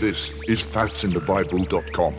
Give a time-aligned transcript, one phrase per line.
[0.00, 2.14] This is factsinthebible.com.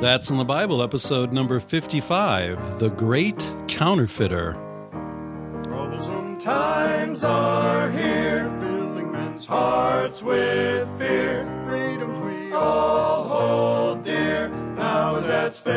[0.00, 4.54] Facts in the Bible, episode number 55 The Great Counterfeiter.
[5.62, 11.44] Troublesome times are here, filling men's hearts with fear.
[11.68, 15.72] Freedoms we all hold dear, now is at stake.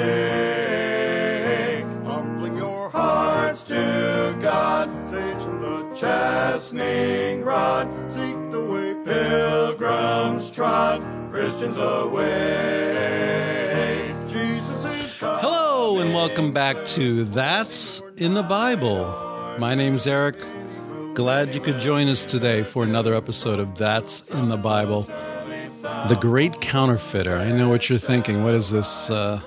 [2.08, 7.88] Humbling your hearts to God, saves from the chastening rod.
[8.10, 8.45] Seek the way
[9.26, 13.34] pilgrims trod, Christians away.
[15.20, 19.06] Hello, and welcome back to Facts in the Bible.
[19.58, 20.36] My name's Eric.
[21.16, 25.10] Glad you could join us today for another episode of Facts in the Bible.
[26.08, 27.36] The Great Counterfeiter.
[27.36, 28.44] I know what you're thinking.
[28.44, 29.10] What is this?
[29.10, 29.42] Uh,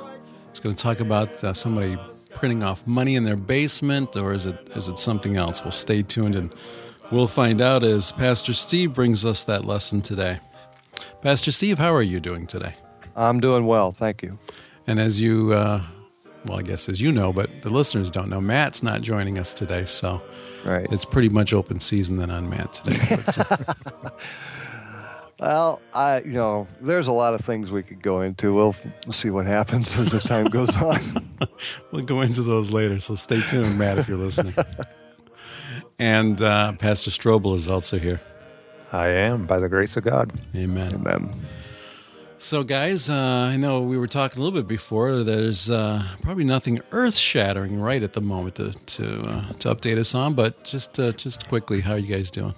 [0.50, 1.96] it's going to talk about uh, somebody
[2.34, 5.62] printing off money in their basement, or is it is it something else?
[5.62, 6.52] Well, stay tuned and
[7.10, 10.40] we'll find out as Pastor Steve brings us that lesson today.
[11.22, 12.74] Pastor Steve, how are you doing today?
[13.16, 14.38] I'm doing well, thank you.
[14.86, 15.82] And as you, uh,
[16.46, 19.52] well, I guess as you know, but the listeners don't know, Matt's not joining us
[19.54, 20.22] today, so
[20.64, 20.86] Right.
[20.90, 23.18] it's pretty much open season then on Matt today.
[25.40, 28.52] Well, I you know, there's a lot of things we could go into.
[28.52, 28.74] We'll,
[29.06, 31.00] we'll see what happens as the time goes on.
[31.92, 34.54] we'll go into those later, so stay tuned, Matt, if you're listening.
[35.98, 38.20] and uh, Pastor Strobel is also here.
[38.92, 40.32] I am, by the grace of God.
[40.54, 40.94] Amen.
[40.94, 41.30] Amen.
[42.40, 43.14] So, guys, uh,
[43.52, 45.24] I know we were talking a little bit before.
[45.24, 50.14] There's uh, probably nothing earth-shattering right at the moment to to, uh, to update us
[50.14, 52.54] on, but just uh, just quickly, how are you guys doing?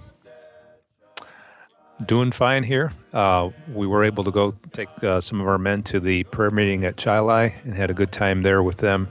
[2.05, 2.93] Doing fine here.
[3.11, 6.51] Uh, we were able to go take uh, some of our men to the prayer
[6.51, 9.09] meeting at Chilai and had a good time there with them.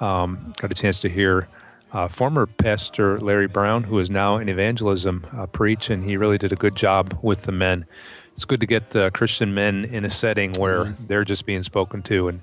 [0.00, 1.48] Um, got a chance to hear
[1.92, 6.38] uh, former pastor Larry Brown, who is now in evangelism, uh, preach, and he really
[6.38, 7.86] did a good job with the men.
[8.32, 12.02] It's good to get uh, Christian men in a setting where they're just being spoken
[12.02, 12.28] to.
[12.28, 12.42] And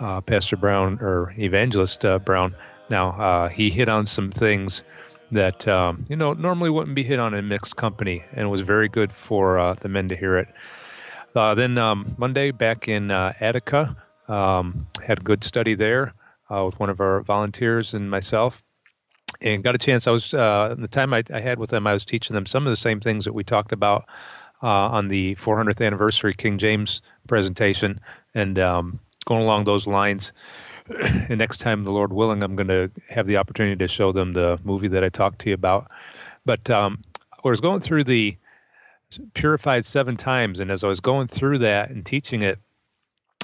[0.00, 2.54] uh, Pastor Brown, or Evangelist uh, Brown,
[2.90, 4.82] now uh, he hit on some things
[5.32, 8.60] that um, you know normally wouldn't be hit on in mixed company, and it was
[8.60, 10.48] very good for uh, the men to hear it.
[11.34, 13.96] Uh, then um, Monday back in uh, Attica,
[14.28, 16.14] um, had a good study there
[16.50, 18.62] uh, with one of our volunteers and myself,
[19.40, 20.06] and got a chance.
[20.06, 22.66] I was uh, the time I, I had with them, I was teaching them some
[22.66, 24.06] of the same things that we talked about
[24.62, 28.00] uh, on the 400th anniversary King James presentation,
[28.34, 30.32] and um, going along those lines.
[31.00, 34.32] and next time, the Lord willing, I'm going to have the opportunity to show them
[34.32, 35.90] the movie that I talked to you about.
[36.44, 38.36] But um, I was going through the
[39.34, 42.58] purified seven times, and as I was going through that and teaching it,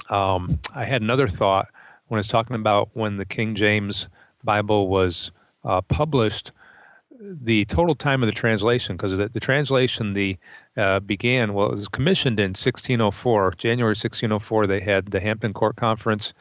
[0.09, 1.67] um, I had another thought
[2.07, 4.07] when I was talking about when the King James
[4.43, 5.31] Bible was
[5.63, 6.51] uh, published,
[7.19, 10.37] the total time of the translation, because the, the translation the
[10.75, 14.67] uh, began well, it was commissioned in 1604, January 1604.
[14.67, 16.33] They had the Hampton Court Conference,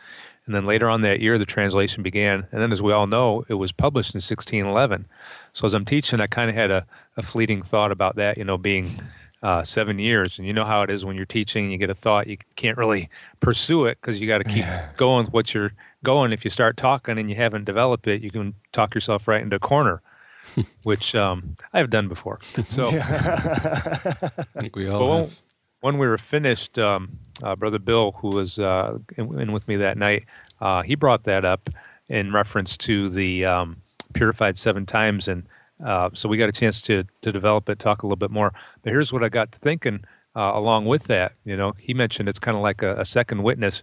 [0.46, 2.46] and then later on that year, the translation began.
[2.50, 5.06] And then, as we all know, it was published in 1611.
[5.52, 8.44] So as I'm teaching, I kind of had a, a fleeting thought about that, you
[8.44, 9.00] know, being
[9.42, 10.38] uh, seven years.
[10.38, 12.76] And you know how it is when you're teaching, you get a thought, you can't
[12.76, 13.08] really
[13.40, 14.64] pursue it because you got to keep
[14.96, 16.32] going with what you're going.
[16.32, 19.56] If you start talking and you haven't developed it, you can talk yourself right into
[19.56, 20.02] a corner,
[20.82, 22.38] which um, I've done before.
[22.68, 22.90] So.
[22.90, 25.40] I think we all when, have.
[25.80, 29.76] when we were finished, um, uh, Brother Bill, who was uh, in, in with me
[29.76, 30.24] that night,
[30.60, 31.70] uh, he brought that up
[32.08, 33.76] in reference to the um,
[34.12, 35.46] purified seven times, and
[35.84, 38.52] uh, so we got a chance to to develop it, talk a little bit more.
[38.82, 40.04] But here's what I got to thinking
[40.36, 41.32] uh, along with that.
[41.44, 43.82] You know, he mentioned it's kind of like a, a second witness,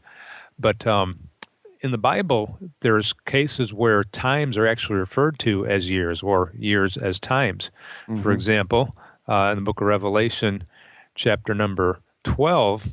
[0.58, 1.29] but um,
[1.82, 6.98] in the Bible, there's cases where times are actually referred to as years or years
[6.98, 7.72] as times.
[8.22, 8.96] For example,
[9.28, 10.64] uh, in the book of Revelation,
[11.16, 12.88] chapter number 12,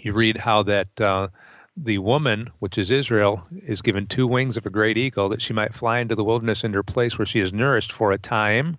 [0.00, 1.28] you read how that uh,
[1.76, 5.52] the woman, which is Israel, is given two wings of a great eagle that she
[5.52, 8.76] might fly into the wilderness into her place where she is nourished for a time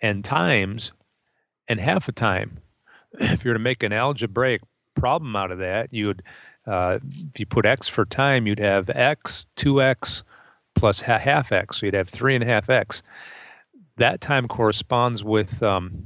[0.00, 0.92] and times
[1.68, 2.58] and half a time.
[3.20, 4.62] If you were to make an algebraic
[4.96, 6.22] problem out of that, you would,
[6.66, 6.98] uh,
[7.30, 10.22] if you put x for time, you'd have x, 2x
[10.74, 11.78] plus ha- half x.
[11.78, 13.02] So you'd have three and a half x.
[13.96, 16.02] That time corresponds with um,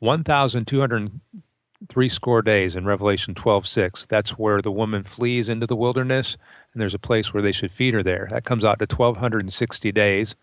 [0.00, 4.08] 1,203 score days in Revelation 12:6.
[4.08, 6.36] That's where the woman flees into the wilderness,
[6.72, 8.26] and there's a place where they should feed her there.
[8.30, 10.34] That comes out to 1,260 days,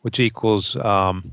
[0.00, 1.32] which equals um,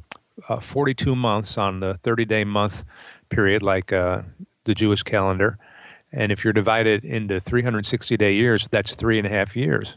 [0.50, 2.84] uh, 42 months on the 30-day month
[3.30, 4.22] period, like uh,
[4.66, 5.58] the Jewish calendar.
[6.12, 9.96] And if you're divided into 360-day years, that's three and a half years.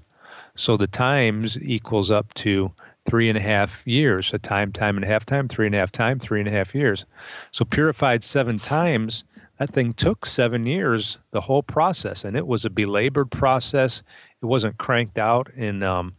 [0.56, 2.72] So the times equals up to
[3.06, 4.32] three and a half years.
[4.32, 6.52] A time, time and a half time, three and a half time, three and a
[6.52, 7.04] half years.
[7.50, 9.24] So purified seven times,
[9.58, 12.24] that thing took seven years, the whole process.
[12.24, 14.02] And it was a belabored process.
[14.42, 16.16] It wasn't cranked out in um,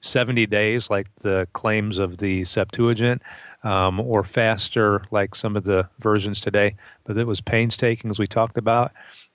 [0.00, 3.22] 70 days like the claims of the Septuagint.
[3.66, 6.76] Um, or faster, like some of the versions today.
[7.04, 8.92] But it was painstaking, as we talked about,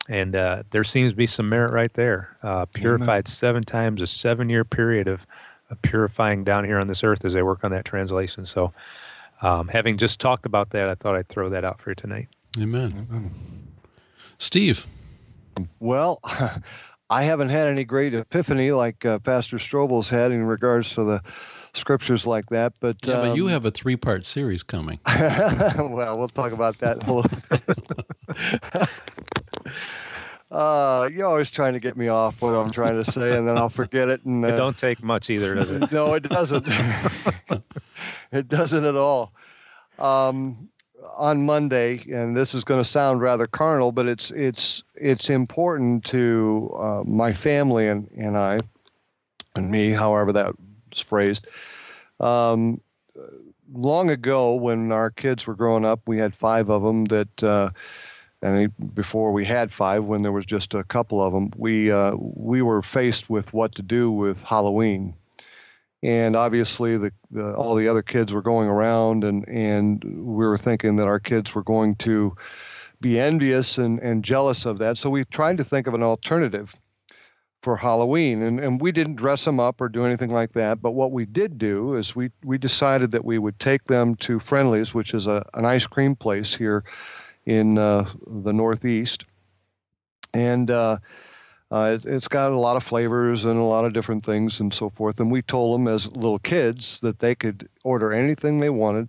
[0.08, 2.38] and uh, there seems to be some merit right there.
[2.42, 3.26] Uh, purified Amen.
[3.26, 5.28] seven times, a seven-year period of
[5.82, 8.46] purifying down here on this earth as they work on that translation.
[8.46, 8.74] So,
[9.42, 12.28] um, having just talked about that, I thought I'd throw that out for you tonight.
[12.60, 13.08] Amen.
[13.10, 13.32] Amen.
[14.38, 14.86] Steve.
[15.80, 16.20] Well,
[17.10, 21.22] I haven't had any great epiphany like uh, Pastor Strobel's had in regards to the
[21.74, 22.74] scriptures like that.
[22.80, 25.00] But yeah, um, but you um, have a three-part series coming.
[25.08, 28.88] well, we'll talk about that in a little.
[30.52, 33.58] Uh, you're always trying to get me off what I'm trying to say, and then
[33.58, 34.26] I'll forget it.
[34.26, 35.90] And uh, it don't take much either, does it?
[35.94, 36.68] no, it doesn't.
[38.34, 39.32] it doesn't at all.
[39.98, 40.68] Um,
[41.16, 46.04] on Monday, and this is going to sound rather carnal, but it's it's it's important
[46.06, 48.60] to uh, my family and and I,
[49.56, 50.54] and me, however that
[50.92, 51.48] was phrased.
[52.20, 52.82] Um,
[53.74, 57.72] long ago, when our kids were growing up, we had five of them that uh,
[58.42, 62.16] and before we had five, when there was just a couple of them, we uh,
[62.18, 65.14] we were faced with what to do with Halloween,
[66.02, 70.58] and obviously the, the, all the other kids were going around, and and we were
[70.58, 72.36] thinking that our kids were going to
[73.00, 74.98] be envious and, and jealous of that.
[74.98, 76.76] So we tried to think of an alternative
[77.62, 80.82] for Halloween, and and we didn't dress them up or do anything like that.
[80.82, 84.40] But what we did do is we we decided that we would take them to
[84.40, 86.84] Friendly's, which is a an ice cream place here
[87.46, 89.26] in uh, the Northeast,
[90.34, 90.98] and uh,
[91.72, 94.74] uh, it, has got a lot of flavors and a lot of different things and
[94.74, 95.20] so forth.
[95.20, 99.08] And we told them as little kids that they could order anything they wanted.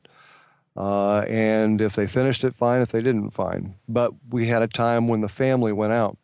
[0.76, 2.80] Uh, and if they finished it, fine.
[2.80, 3.74] If they didn't, fine.
[3.88, 6.16] But we had a time when the family went out.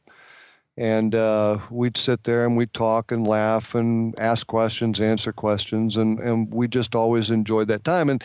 [0.79, 5.97] And uh, we'd sit there and we'd talk and laugh and ask questions, answer questions.
[5.97, 8.09] And, and we just always enjoyed that time.
[8.09, 8.23] And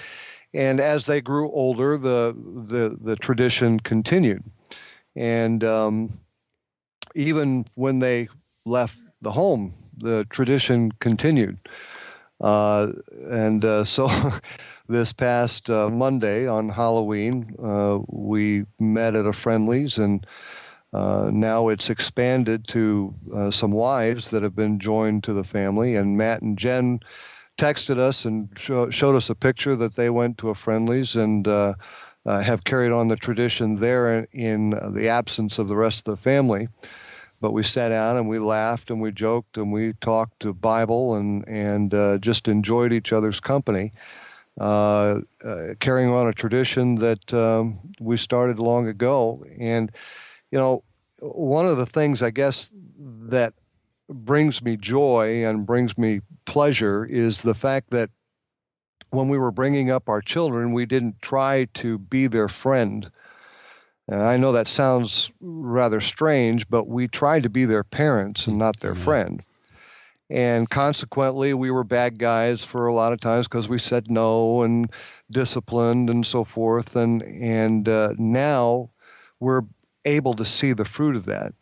[0.53, 2.35] and as they grew older, the
[2.67, 4.43] the, the tradition continued.
[5.15, 6.09] And um,
[7.15, 8.27] even when they
[8.65, 11.57] left the home, the tradition continued.
[12.39, 12.91] Uh,
[13.29, 14.09] and uh, so
[14.87, 20.25] this past uh, Monday on Halloween, uh, we met at a friendlies and
[20.93, 25.95] uh, now it's expanded to uh, some wives that have been joined to the family.
[25.95, 26.99] And Matt and Jen
[27.57, 31.47] texted us and show, showed us a picture that they went to a friendlies and
[31.47, 31.73] uh,
[32.25, 36.15] uh, have carried on the tradition there in, in, the absence of the rest of
[36.15, 36.67] the family.
[37.41, 41.15] But we sat down and we laughed and we joked and we talked to Bible
[41.15, 43.91] and and uh, just enjoyed each other's company,
[44.61, 49.43] uh, uh, carrying on a tradition that um, we started long ago.
[49.59, 49.91] And
[50.53, 50.83] you know,
[51.19, 52.69] one of the things I guess
[52.99, 53.55] that
[54.07, 58.11] brings me joy and brings me pleasure is the fact that
[59.09, 63.09] when we were bringing up our children, we didn't try to be their friend.
[64.07, 68.59] And I know that sounds rather strange, but we tried to be their parents and
[68.59, 69.03] not their mm-hmm.
[69.03, 69.43] friend.
[70.29, 74.61] And consequently, we were bad guys for a lot of times because we said no
[74.61, 74.91] and
[75.31, 76.95] disciplined and so forth.
[76.95, 78.91] And and uh, now
[79.39, 79.63] we're
[80.05, 81.53] able to see the fruit of that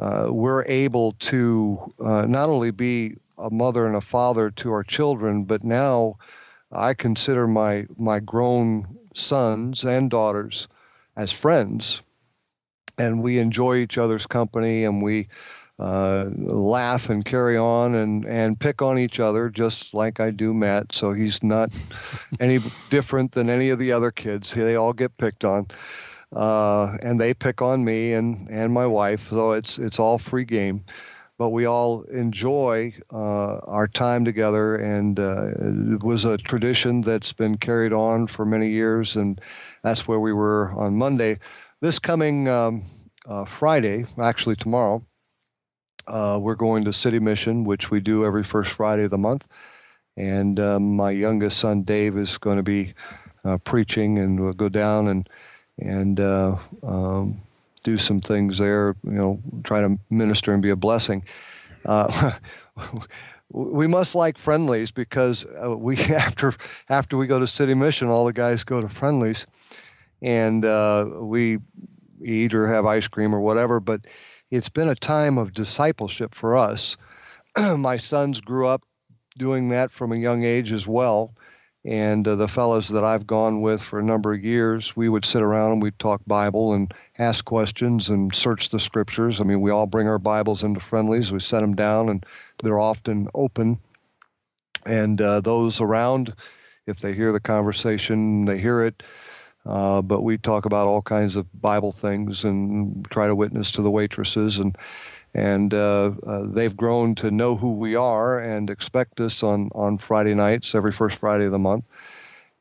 [0.00, 4.82] uh, we're able to uh, not only be a mother and a father to our
[4.82, 6.16] children, but now
[6.72, 10.68] I consider my my grown sons and daughters
[11.16, 12.00] as friends,
[12.96, 15.28] and we enjoy each other's company, and we
[15.78, 20.54] uh, laugh and carry on and and pick on each other just like I do
[20.54, 20.94] Matt.
[20.94, 21.70] So he's not
[22.40, 24.54] any different than any of the other kids.
[24.54, 25.66] They all get picked on
[26.34, 29.28] uh, and they pick on me and, and my wife.
[29.30, 30.84] So it's it's all free game,
[31.38, 35.48] but we all enjoy uh, our time together, and uh,
[35.94, 39.40] it was a tradition that's been carried on for many years, and
[39.82, 41.38] that's where we were on Monday.
[41.80, 42.84] This coming um,
[43.26, 45.04] uh, Friday, actually tomorrow.
[46.06, 49.46] Uh, we're going to City Mission, which we do every first Friday of the month.
[50.16, 50.58] And
[50.96, 52.94] my youngest son, Dave, is going to be
[53.44, 55.28] uh, preaching, and we'll go down and
[55.80, 57.40] and uh, um,
[57.84, 58.94] do some things there.
[59.04, 61.24] You know, try to minister and be a blessing.
[61.84, 62.32] Uh,
[63.52, 66.54] we must like friendlies because uh, we after
[66.88, 69.46] after we go to City Mission, all the guys go to friendlies,
[70.22, 71.58] and uh, we
[72.24, 73.80] eat or have ice cream or whatever.
[73.80, 74.02] But
[74.50, 76.96] it's been a time of discipleship for us.
[77.58, 78.82] My sons grew up
[79.38, 81.34] doing that from a young age as well.
[81.84, 85.24] And uh, the fellows that I've gone with for a number of years, we would
[85.24, 89.40] sit around and we'd talk Bible and ask questions and search the scriptures.
[89.40, 92.26] I mean, we all bring our Bibles into friendlies, we set them down, and
[92.62, 93.78] they're often open.
[94.84, 96.34] And uh, those around,
[96.86, 99.02] if they hear the conversation, they hear it.
[99.66, 103.82] Uh, but we talk about all kinds of Bible things and try to witness to
[103.82, 104.76] the waitresses and
[105.34, 109.98] and uh, uh, they've grown to know who we are and expect us on on
[109.98, 111.84] Friday nights every first Friday of the month.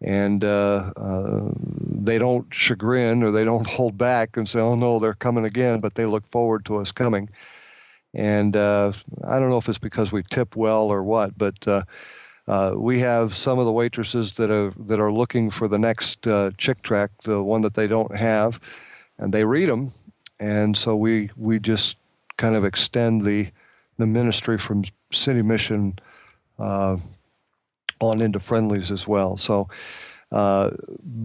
[0.01, 4.99] And uh, uh, they don't chagrin or they don't hold back and say, "Oh no,
[4.99, 7.29] they're coming again," but they look forward to us coming.
[8.13, 8.93] And uh,
[9.27, 11.83] I don't know if it's because we tip well or what, but uh,
[12.75, 16.81] we have some of the waitresses that are that are looking for the next Chick
[16.83, 18.59] tract, the one that they don't have,
[19.17, 19.91] and they read them,
[20.39, 21.97] and so we we just
[22.39, 23.47] kind of extend the
[23.99, 25.99] the ministry from City Mission
[26.57, 26.95] uh,
[27.99, 29.37] on into friendlies as well.
[29.37, 29.67] So.
[30.31, 30.69] Uh,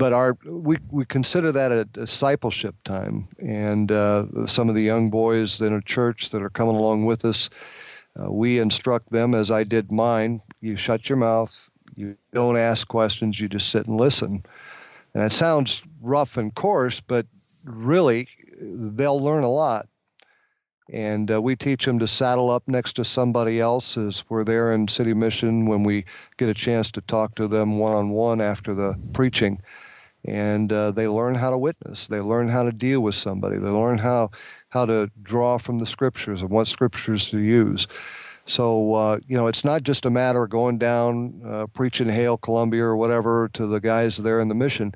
[0.00, 5.10] but our we, we consider that a discipleship time, and uh, some of the young
[5.10, 7.50] boys in a church that are coming along with us,
[8.18, 12.88] uh, we instruct them, as I did mine, you shut your mouth, you don't ask
[12.88, 14.42] questions, you just sit and listen.
[15.12, 17.26] And it sounds rough and coarse, but
[17.64, 18.26] really,
[18.58, 19.86] they'll learn a lot.
[20.92, 24.72] And uh, we teach them to saddle up next to somebody else as we're there
[24.72, 26.04] in City Mission when we
[26.36, 29.60] get a chance to talk to them one on one after the preaching.
[30.26, 32.06] And uh, they learn how to witness.
[32.06, 33.58] They learn how to deal with somebody.
[33.58, 34.30] They learn how
[34.70, 37.86] how to draw from the scriptures and what scriptures to use.
[38.46, 42.36] So uh, you know, it's not just a matter of going down uh, preaching "Hail
[42.36, 44.94] Columbia" or whatever to the guys there in the mission.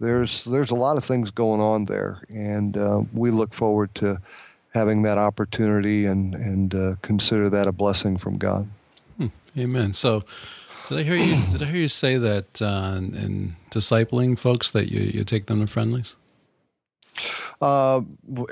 [0.00, 4.20] There's there's a lot of things going on there, and uh, we look forward to
[4.72, 8.68] having that opportunity and and uh, consider that a blessing from God.
[9.16, 9.26] Hmm.
[9.58, 9.92] Amen.
[9.92, 10.24] So.
[10.88, 11.36] Did I hear you?
[11.52, 15.46] Did I hear you say that uh, in, in discipling folks that you, you take
[15.46, 16.16] them to friendlies?
[17.60, 18.00] Uh,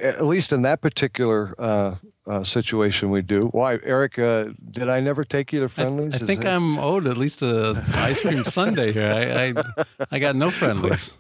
[0.03, 1.97] at least in that particular uh,
[2.27, 3.47] uh, situation, we do.
[3.49, 4.19] Why, Eric?
[4.19, 6.21] Uh, did I never take you to friendlies?
[6.21, 9.11] I, I think I'm owed at least a ice cream sundae here.
[9.11, 11.15] I, I, I got no friendlies.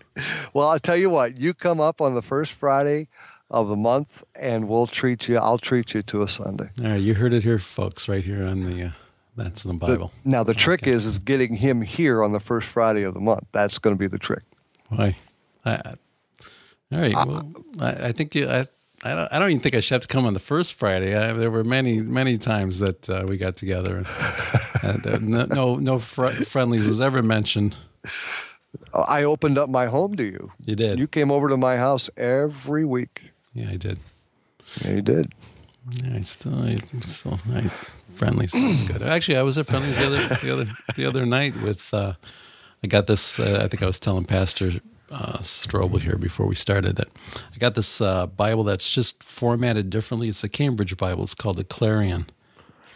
[0.52, 1.38] well, I'll tell you what.
[1.38, 3.08] You come up on the first Friday
[3.50, 5.38] of the month, and we'll treat you.
[5.38, 6.70] I'll treat you to a sundae.
[6.82, 8.08] All right, you heard it here, folks.
[8.08, 8.84] Right here on the.
[8.84, 8.90] Uh,
[9.36, 10.12] Facts in the Bible.
[10.24, 13.20] The, now the trick is is getting him here on the first Friday of the
[13.20, 13.46] month.
[13.52, 14.42] That's going to be the trick.
[14.88, 15.16] Why?
[15.64, 15.94] I,
[16.90, 17.14] all right.
[17.14, 18.66] Well, I, I think you, I,
[19.04, 21.16] I don't, I don't even think I should have to come on the first Friday.
[21.16, 24.04] I, there were many, many times that uh, we got together.
[24.82, 27.76] And, uh, no, no, no fr- friendlies was ever mentioned.
[28.92, 30.50] I opened up my home to you.
[30.64, 30.98] You did.
[30.98, 33.27] You came over to my house every week.
[33.58, 33.98] Yeah, I did.
[34.82, 35.32] Yeah, you did.
[35.90, 37.70] Yeah, I still, I still, I,
[38.14, 39.02] friendly sounds good.
[39.02, 41.92] Actually, I was at friendlies the other, the other, the other night with.
[41.92, 42.12] Uh,
[42.84, 43.40] I got this.
[43.40, 44.72] Uh, I think I was telling Pastor
[45.10, 47.08] uh, Strobel here before we started that
[47.52, 50.28] I got this uh, Bible that's just formatted differently.
[50.28, 51.24] It's a Cambridge Bible.
[51.24, 52.28] It's called the Clarion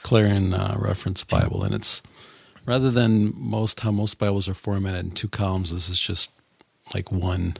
[0.04, 2.02] Clarion uh, Reference Bible, and it's
[2.66, 5.72] rather than most how most Bibles are formatted in two columns.
[5.72, 6.30] This is just
[6.94, 7.56] like one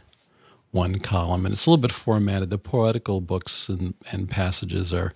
[0.73, 2.51] one column, and it's a little bit formatted.
[2.51, 5.15] The poetical books and, and passages are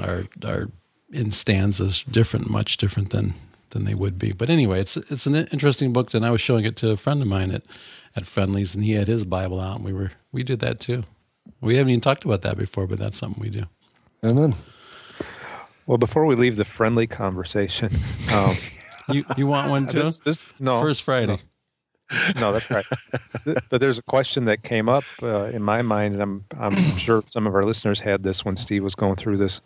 [0.00, 0.70] are are
[1.12, 3.34] in stanzas different, much different than
[3.70, 4.32] than they would be.
[4.32, 7.20] But anyway, it's it's an interesting book, and I was showing it to a friend
[7.20, 7.62] of mine at
[8.16, 11.04] at Friendlies, and he had his Bible out, and we were we did that too.
[11.60, 13.64] We haven't even talked about that before, but that's something we do.
[14.24, 14.54] Amen.
[15.86, 17.96] Well, before we leave the friendly conversation,
[18.32, 18.56] um,
[19.08, 20.02] you you want one too?
[20.02, 21.36] This, this, no, first Friday.
[21.36, 21.38] No.
[22.36, 22.84] No, that's right.
[23.68, 27.22] but there's a question that came up uh, in my mind, and I'm I'm sure
[27.28, 29.60] some of our listeners had this when Steve was going through this.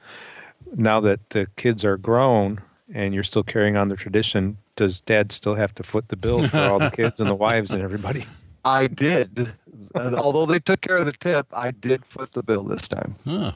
[0.77, 2.61] Now that the kids are grown
[2.93, 6.47] and you're still carrying on the tradition, does Dad still have to foot the bill
[6.49, 8.27] for all the kids and the wives and everybody?
[8.65, 9.53] I did.
[9.95, 13.15] Uh, although they took care of the tip, I did foot the bill this time.
[13.25, 13.53] Huh.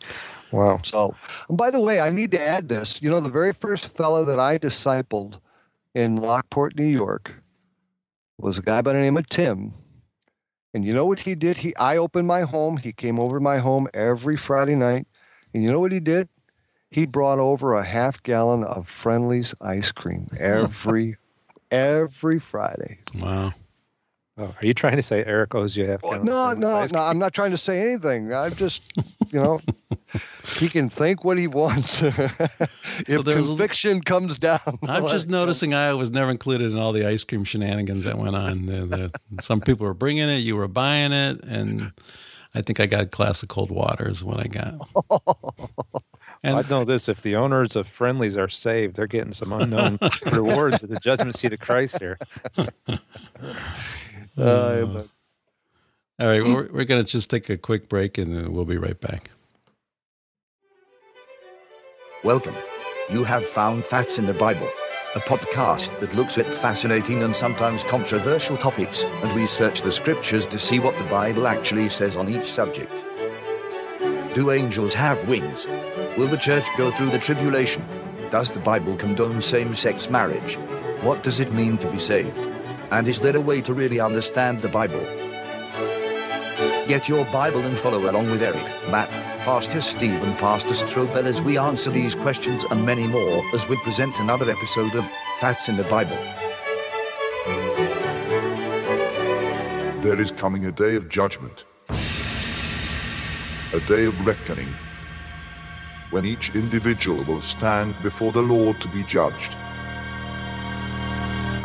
[0.52, 0.78] wow.
[0.82, 1.14] So,
[1.48, 3.00] and by the way, I need to add this.
[3.00, 5.38] You know, the very first fellow that I discipled
[5.94, 7.34] in Lockport, New York,
[8.38, 9.72] was a guy by the name of Tim.
[10.74, 11.58] And you know what he did?
[11.58, 12.76] He I opened my home.
[12.76, 15.06] He came over to my home every Friday night.
[15.52, 16.28] And you know what he did?
[16.90, 21.16] he brought over a half gallon of Friendly's ice cream every
[21.70, 22.98] every Friday.
[23.18, 23.52] Wow.
[24.40, 26.24] Oh, are you trying to say Eric owes you half gallon?
[26.24, 27.00] No, no, no.
[27.00, 28.32] I'm not trying to say anything.
[28.32, 28.82] I'm just,
[29.32, 29.60] you know,
[30.58, 32.02] he can think what he wants.
[32.02, 32.20] if
[33.08, 37.24] so conviction comes down, I'm just noticing I was never included in all the ice
[37.24, 38.66] cream shenanigans that went on.
[38.66, 41.92] The, the, some people were bringing it, you were buying it, and
[42.54, 44.74] I think I got a glass of cold water is what I got.
[46.44, 49.98] And I know this: if the owners of Friendlies are saved, they're getting some unknown
[50.30, 52.16] rewards at the judgment seat of Christ here.
[54.38, 55.08] Uh, but-
[56.20, 58.76] all right, well, we're, we're going to just take a quick break and we'll be
[58.76, 59.30] right back.
[62.24, 62.54] Welcome.
[63.08, 64.68] You have found Facts in the Bible,
[65.14, 70.44] a podcast that looks at fascinating and sometimes controversial topics, and we search the scriptures
[70.46, 73.06] to see what the Bible actually says on each subject.
[74.34, 75.66] Do angels have wings?
[76.16, 77.84] Will the church go through the tribulation?
[78.30, 80.56] Does the Bible condone same sex marriage?
[81.02, 82.44] What does it mean to be saved?
[82.90, 85.04] And is there a way to really understand the Bible?
[86.88, 89.10] Get your Bible and follow along with Eric, Matt,
[89.44, 93.76] Pastor Steve, and Pastor Strobel as we answer these questions and many more as we
[93.82, 95.06] present another episode of
[95.38, 96.16] Facts in the Bible.
[100.00, 101.64] There is coming a day of judgment,
[103.74, 104.72] a day of reckoning,
[106.08, 109.54] when each individual will stand before the Lord to be judged.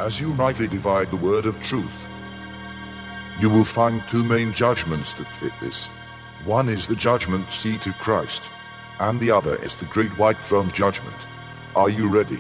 [0.04, 2.08] As you rightly divide the word of truth,
[3.40, 5.86] you will find two main judgments that fit this.
[6.44, 8.44] One is the judgment seat of Christ,
[9.00, 11.16] and the other is the great white throne judgment.
[11.74, 12.36] Are you ready?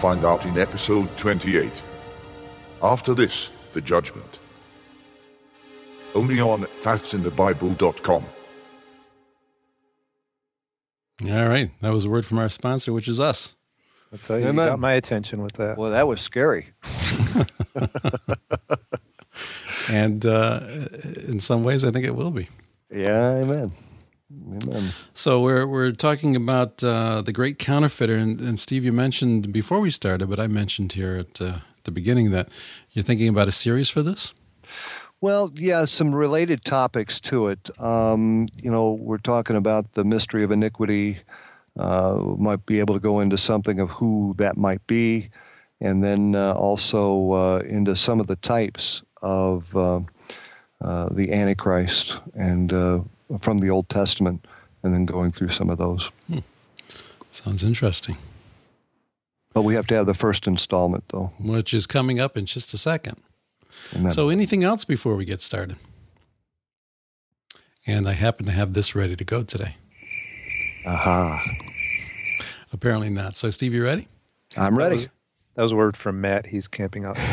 [0.00, 1.70] Find out in episode 28.
[2.82, 4.40] After this, the judgment.
[6.12, 8.24] Only on factsinthebible.com.
[11.24, 13.55] All right, that was a word from our sponsor, which is us.
[14.16, 15.76] I'll tell you, you got my attention with that.
[15.76, 16.68] well, that was scary.
[19.88, 20.60] And uh,
[21.26, 22.48] in some ways, I think it will be.
[22.90, 23.72] Yeah, amen.
[24.32, 24.90] Amen.
[25.14, 29.80] So we're we're talking about uh, the great counterfeiter, and, and Steve, you mentioned before
[29.80, 32.48] we started, but I mentioned here at uh, the beginning that
[32.90, 34.34] you're thinking about a series for this.
[35.20, 37.70] Well, yeah, some related topics to it.
[37.80, 41.18] Um, you know, we're talking about the mystery of iniquity.
[41.76, 45.28] Uh, might be able to go into something of who that might be,
[45.80, 50.00] and then uh, also uh, into some of the types of uh,
[50.80, 53.00] uh, the Antichrist and uh,
[53.40, 54.46] from the Old Testament,
[54.82, 56.10] and then going through some of those.
[57.30, 58.16] Sounds interesting.
[59.52, 61.32] But we have to have the first installment, though.
[61.38, 63.16] Which is coming up in just a second.
[64.10, 65.76] So, anything else before we get started?
[67.86, 69.76] And I happen to have this ready to go today.
[70.86, 71.42] Aha,
[72.72, 73.36] Apparently not.
[73.36, 74.08] So, Steve, you ready?
[74.56, 75.06] I'm ready.
[75.54, 76.46] That was a word from Matt.
[76.46, 77.16] He's camping out.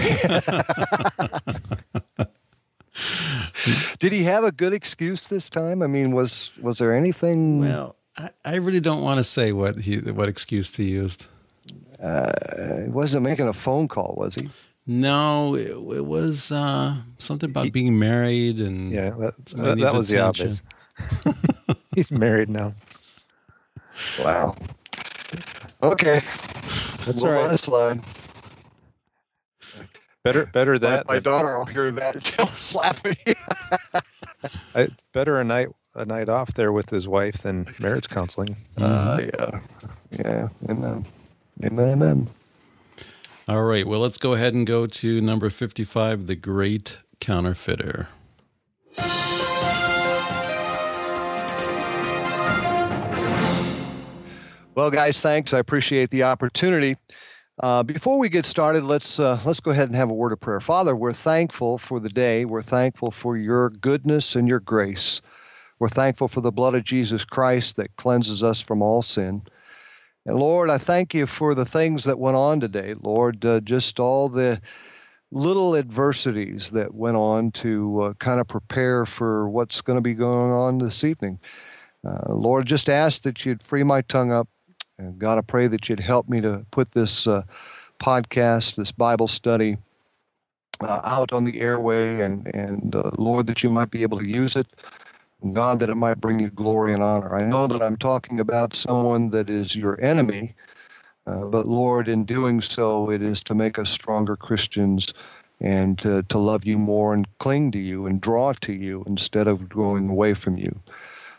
[3.99, 5.81] Did he have a good excuse this time?
[5.81, 7.59] I mean, was was there anything?
[7.59, 11.25] Well, I, I really don't want to say what he what excuse he used.
[12.01, 12.31] Uh,
[12.83, 14.49] he wasn't making a phone call, was he?
[14.85, 19.93] No, it, it was uh, something about He- being married and yeah, that, that, that
[19.93, 20.59] was the attention.
[20.99, 21.77] obvious.
[21.95, 22.73] He's married now.
[24.19, 24.55] Wow.
[25.81, 26.21] Okay.
[27.05, 27.59] That's we'll all right.
[27.59, 28.01] slide.
[30.23, 31.05] Better, better that.
[31.07, 33.15] my than- daughter will hear that and she'll slap me.
[34.75, 38.55] I- better a night a night off there with his wife than marriage counseling.
[38.77, 39.59] uh, yeah.
[40.11, 40.49] Yeah.
[40.69, 41.05] Amen.
[41.63, 41.89] Amen.
[41.89, 42.29] Amen.
[43.47, 43.85] All right.
[43.85, 48.07] Well, let's go ahead and go to number 55, The Great Counterfeiter.
[54.75, 55.53] Well, guys, thanks.
[55.53, 56.97] I appreciate the opportunity.
[57.61, 60.39] Uh, before we get started, let's uh, let's go ahead and have a word of
[60.39, 60.59] prayer.
[60.59, 62.45] Father, we're thankful for the day.
[62.45, 65.21] We're thankful for your goodness and your grace.
[65.77, 69.43] We're thankful for the blood of Jesus Christ that cleanses us from all sin.
[70.25, 72.95] And Lord, I thank you for the things that went on today.
[72.99, 74.59] Lord, uh, just all the
[75.31, 80.15] little adversities that went on to uh, kind of prepare for what's going to be
[80.15, 81.39] going on this evening.
[82.07, 84.47] Uh, Lord, just ask that you'd free my tongue up.
[84.97, 87.43] And God, I pray that you'd help me to put this uh,
[87.99, 89.77] podcast, this Bible study,
[90.81, 94.27] uh, out on the airway, and and uh, Lord, that you might be able to
[94.27, 94.67] use it.
[95.51, 97.35] God, that it might bring you glory and honor.
[97.35, 100.55] I know that I'm talking about someone that is your enemy,
[101.27, 105.13] uh, but Lord, in doing so, it is to make us stronger Christians
[105.59, 109.47] and to, to love you more and cling to you and draw to you instead
[109.47, 110.77] of going away from you.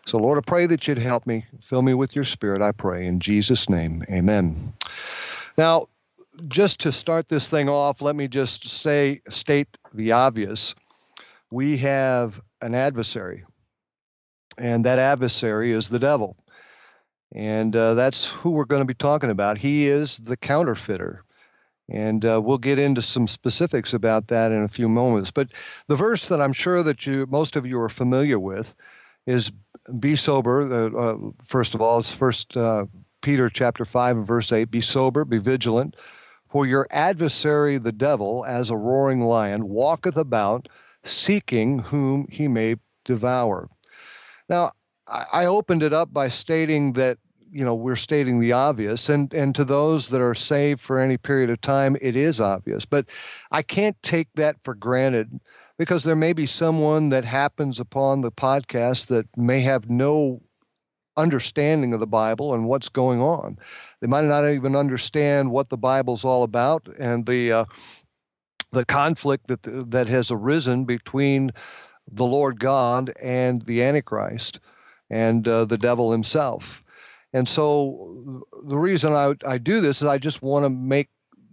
[0.06, 1.46] So, Lord, I pray that you'd help me.
[1.62, 3.06] Fill me with your spirit, I pray.
[3.06, 4.74] In Jesus' name, amen.
[5.56, 5.88] Now,
[6.48, 10.74] just to start this thing off, let me just say, state the obvious.
[11.50, 13.44] We have an adversary,
[14.58, 16.36] and that adversary is the devil.
[17.34, 19.58] And uh, that's who we're going to be talking about.
[19.58, 21.24] He is the counterfeiter.
[21.90, 25.30] And uh, we'll get into some specifics about that in a few moments.
[25.30, 25.48] But
[25.86, 28.74] the verse that I'm sure that you, most of you are familiar with,
[29.26, 29.50] is
[29.98, 30.72] be sober.
[30.72, 32.87] Uh, uh, first of all, it's First uh,
[33.22, 34.70] Peter chapter five and verse eight.
[34.70, 35.96] Be sober, be vigilant,
[36.48, 40.68] for your adversary the devil, as a roaring lion, walketh about,
[41.04, 43.68] seeking whom he may devour.
[44.48, 44.72] Now,
[45.06, 47.18] I, I opened it up by stating that
[47.50, 51.16] you know we're stating the obvious and and to those that are saved for any
[51.16, 53.06] period of time it is obvious but
[53.52, 55.40] i can't take that for granted
[55.78, 60.40] because there may be someone that happens upon the podcast that may have no
[61.16, 63.56] understanding of the bible and what's going on.
[64.00, 67.64] They might not even understand what the bible's all about and the uh,
[68.72, 71.52] the conflict that that has arisen between
[72.10, 74.58] the lord god and the antichrist
[75.10, 76.82] and uh, the devil himself.
[77.32, 81.08] And so the reason I, I do this is I just want to make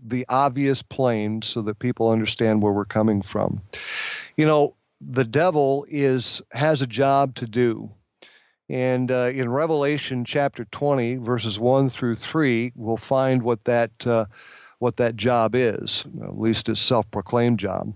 [0.05, 3.61] the obvious plain so that people understand where we're coming from.
[4.37, 7.89] You know, the devil is has a job to do.
[8.69, 14.27] And uh, in Revelation chapter 20, verses 1 through 3, we'll find what that, uh,
[14.79, 17.93] what that job is, at least his self proclaimed job.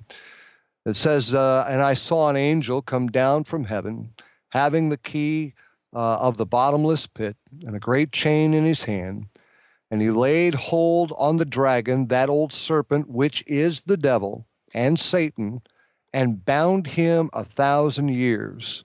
[0.85, 4.09] It says, uh, And I saw an angel come down from heaven,
[4.49, 5.53] having the key
[5.93, 9.27] uh, of the bottomless pit and a great chain in his hand.
[9.95, 14.99] And he laid hold on the dragon, that old serpent, which is the devil and
[14.99, 15.62] Satan,
[16.13, 18.84] and bound him a thousand years,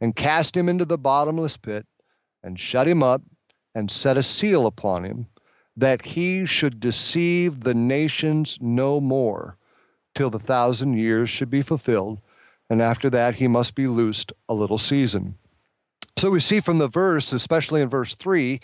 [0.00, 1.84] and cast him into the bottomless pit,
[2.42, 3.20] and shut him up,
[3.74, 5.26] and set a seal upon him,
[5.76, 9.58] that he should deceive the nations no more,
[10.14, 12.22] till the thousand years should be fulfilled,
[12.70, 15.36] and after that he must be loosed a little season.
[16.16, 18.62] So we see from the verse, especially in verse 3,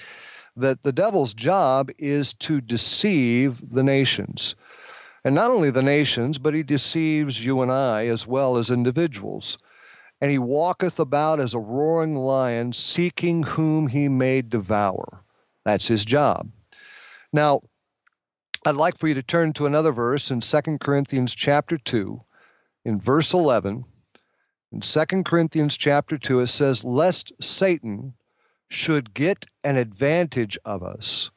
[0.58, 4.54] that the devil's job is to deceive the nations.
[5.24, 9.58] And not only the nations, but he deceives you and I as well as individuals.
[10.20, 15.22] And he walketh about as a roaring lion, seeking whom he may devour.
[15.64, 16.50] That's his job.
[17.32, 17.62] Now,
[18.64, 22.20] I'd like for you to turn to another verse in 2 Corinthians chapter 2,
[22.84, 23.84] in verse 11.
[24.72, 28.14] In 2 Corinthians chapter 2, it says, Lest Satan
[28.70, 31.31] should get an advantage of us,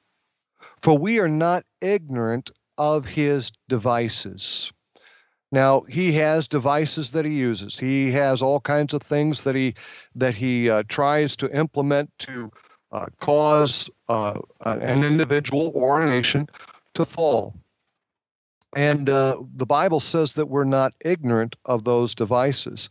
[0.82, 4.72] for we are not ignorant of his devices.
[5.52, 7.78] Now he has devices that he uses.
[7.78, 9.76] He has all kinds of things that he
[10.16, 12.52] that he uh, tries to implement to
[12.92, 16.50] uh, cause uh, an individual or a nation
[16.94, 17.54] to fall.
[18.76, 22.90] And uh, the Bible says that we're not ignorant of those devices.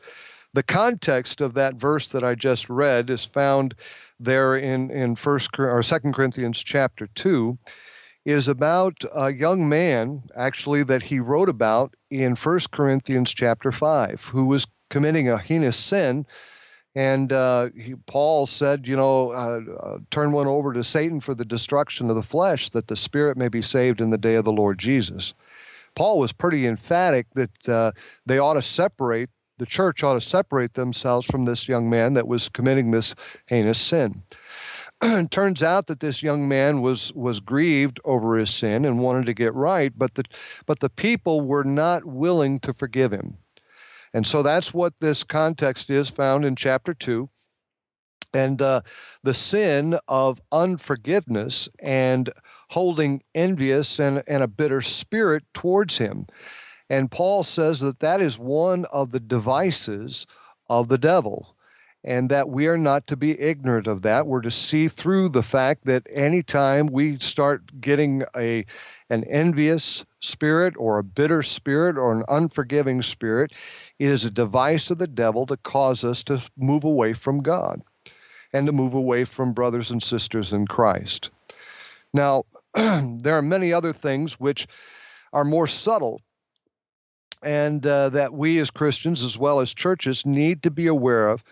[0.53, 3.75] The context of that verse that I just read is found
[4.19, 7.57] there in in First or Second Corinthians chapter two,
[8.25, 14.25] is about a young man actually that he wrote about in First Corinthians chapter five,
[14.25, 16.27] who was committing a heinous sin.
[16.97, 21.37] And uh, he, Paul said, you know, uh, uh, turn one over to Satan for
[21.37, 24.45] the destruction of the flesh, that the spirit may be saved in the day of
[24.45, 25.33] the Lord Jesus.
[25.95, 27.93] Paul was pretty emphatic that uh,
[28.27, 29.31] they ought to separate
[29.61, 33.79] the church ought to separate themselves from this young man that was committing this heinous
[33.79, 34.23] sin.
[35.03, 39.27] it turns out that this young man was was grieved over his sin and wanted
[39.27, 40.25] to get right, but the
[40.65, 43.37] but the people were not willing to forgive him.
[44.15, 47.29] And so that's what this context is found in chapter 2.
[48.33, 48.81] And uh,
[49.23, 52.33] the sin of unforgiveness and
[52.71, 56.27] holding envious and, and a bitter spirit towards him.
[56.91, 60.27] And Paul says that that is one of the devices
[60.69, 61.55] of the devil,
[62.03, 64.27] and that we are not to be ignorant of that.
[64.27, 68.67] We're to see through the fact that anytime we start getting a
[69.09, 73.53] an envious spirit or a bitter spirit or an unforgiving spirit,
[74.01, 77.83] it is a device of the devil to cause us to move away from God
[78.53, 81.31] and to move away from brothers and sisters in Christ.
[82.13, 84.67] Now, there are many other things which
[85.33, 86.21] are more subtle
[87.43, 91.43] and uh, that we as Christians, as well as churches, need to be aware of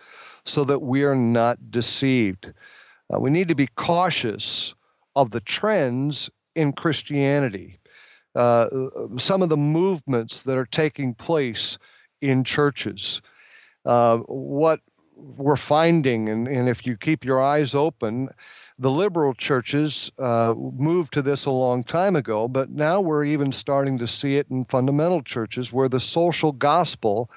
[0.45, 2.53] so that we are not deceived.
[3.13, 4.73] Uh, we need to be cautious
[5.15, 7.79] of the trends in Christianity,
[8.35, 8.67] uh,
[9.17, 11.77] some of the movements that are taking place
[12.21, 13.21] in churches.
[13.85, 14.81] Uh, what
[15.15, 18.29] we're finding, and, and if you keep your eyes open,
[18.79, 23.51] the liberal churches uh, moved to this a long time ago, but now we're even
[23.51, 27.29] starting to see it in fundamental churches where the social gospel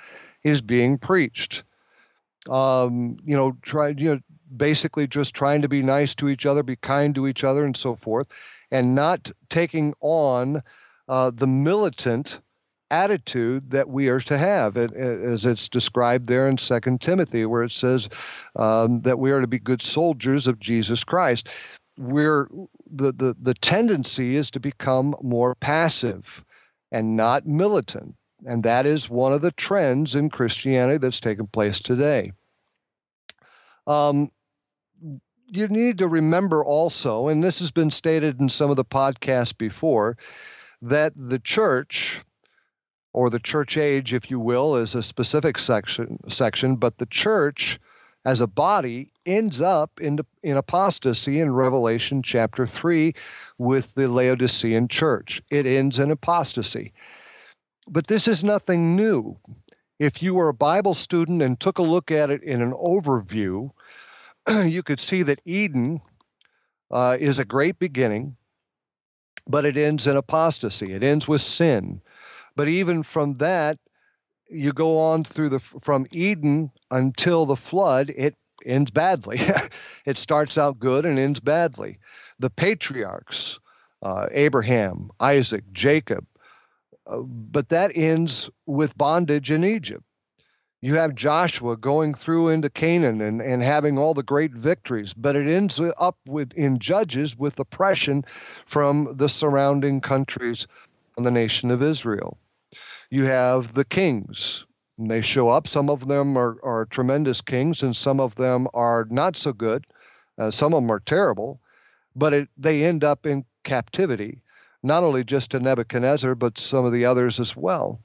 [0.45, 1.65] is being preached.
[2.49, 4.21] Um, you know, try you know
[4.57, 7.77] basically just trying to be nice to each other, be kind to each other, and
[7.77, 8.29] so forth,
[8.71, 10.63] and not taking on
[11.09, 12.41] uh, the militant
[12.93, 17.73] attitude that we are to have, as it's described there in Second Timothy, where it
[17.73, 18.09] says
[18.55, 21.49] um, that we are to be good soldiers of Jesus Christ.
[21.99, 22.49] We're
[22.91, 26.45] the, the the tendency is to become more passive
[26.91, 28.15] and not militant,
[28.47, 32.33] and that is one of the trends in Christianity that's taken place today.
[33.87, 34.31] Um,
[35.47, 39.57] you need to remember also, and this has been stated in some of the podcasts
[39.57, 40.17] before,
[40.81, 42.23] that the church
[43.13, 47.79] or the church age, if you will, is a specific section section, but the church
[48.25, 53.15] as a body ends up in, in apostasy in Revelation chapter 3
[53.59, 55.43] with the Laodicean church.
[55.51, 56.93] It ends in apostasy.
[57.89, 59.37] But this is nothing new.
[59.99, 63.71] If you were a Bible student and took a look at it in an overview,
[64.49, 66.01] you could see that Eden
[66.91, 68.37] uh, is a great beginning,
[69.49, 70.93] but it ends in apostasy.
[70.93, 72.01] It ends with sin.
[72.57, 73.79] But even from that,
[74.51, 78.35] you go on through the from Eden until the flood, it
[78.65, 79.41] ends badly.
[80.07, 81.99] it starts out good and ends badly.
[82.39, 83.59] The patriarchs,
[84.03, 86.27] uh, Abraham, Isaac, Jacob,
[87.07, 90.05] uh, but that ends with bondage in Egypt.
[90.81, 95.37] You have Joshua going through into Canaan and, and having all the great victories, but
[95.37, 98.25] it ends up with in Judges with oppression
[98.67, 100.67] from the surrounding countries
[101.17, 102.39] on the nation of Israel.
[103.11, 104.65] You have the kings.
[104.99, 105.67] And They show up.
[105.67, 109.87] Some of them are, are tremendous kings, and some of them are not so good.
[110.39, 111.61] Uh, some of them are terrible,
[112.15, 114.41] but it, they end up in captivity,
[114.83, 118.01] not only just to Nebuchadnezzar, but some of the others as well.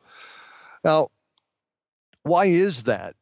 [0.83, 1.09] Now,
[2.23, 3.15] why is that?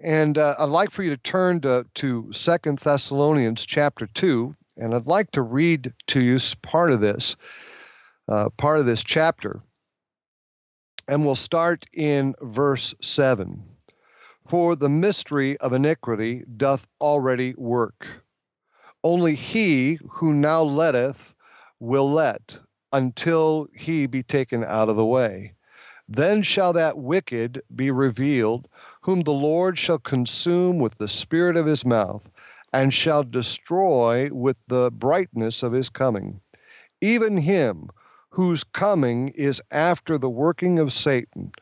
[0.00, 4.94] And uh, I'd like for you to turn to, to 2 Thessalonians chapter 2, and
[4.94, 7.36] I'd like to read to you part of this,
[8.28, 9.60] uh, part of this chapter.
[11.08, 13.62] And we'll start in verse 7.
[14.48, 18.06] For the mystery of iniquity doth already work.
[19.02, 21.34] Only he who now letteth
[21.80, 22.58] will let
[22.92, 25.52] until he be taken out of the way.
[26.08, 28.68] Then shall that wicked be revealed,
[29.00, 32.30] whom the Lord shall consume with the spirit of his mouth,
[32.72, 36.40] and shall destroy with the brightness of his coming.
[37.00, 37.90] Even him
[38.34, 41.52] whose coming is after the working of Satan,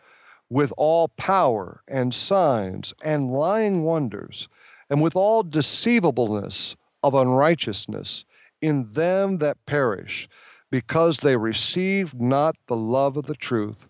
[0.48, 4.48] with all power and signs and lying wonders,
[4.88, 8.24] and with all deceivableness of unrighteousness
[8.62, 10.26] in them that perish,
[10.70, 13.86] because they received not the love of the truth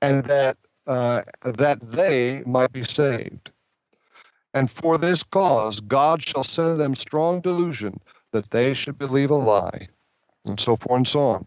[0.00, 3.50] and that uh, that they might be saved.
[4.54, 8.00] And for this cause God shall send them strong delusion
[8.32, 9.88] that they should believe a lie,
[10.46, 11.44] and so forth and so on.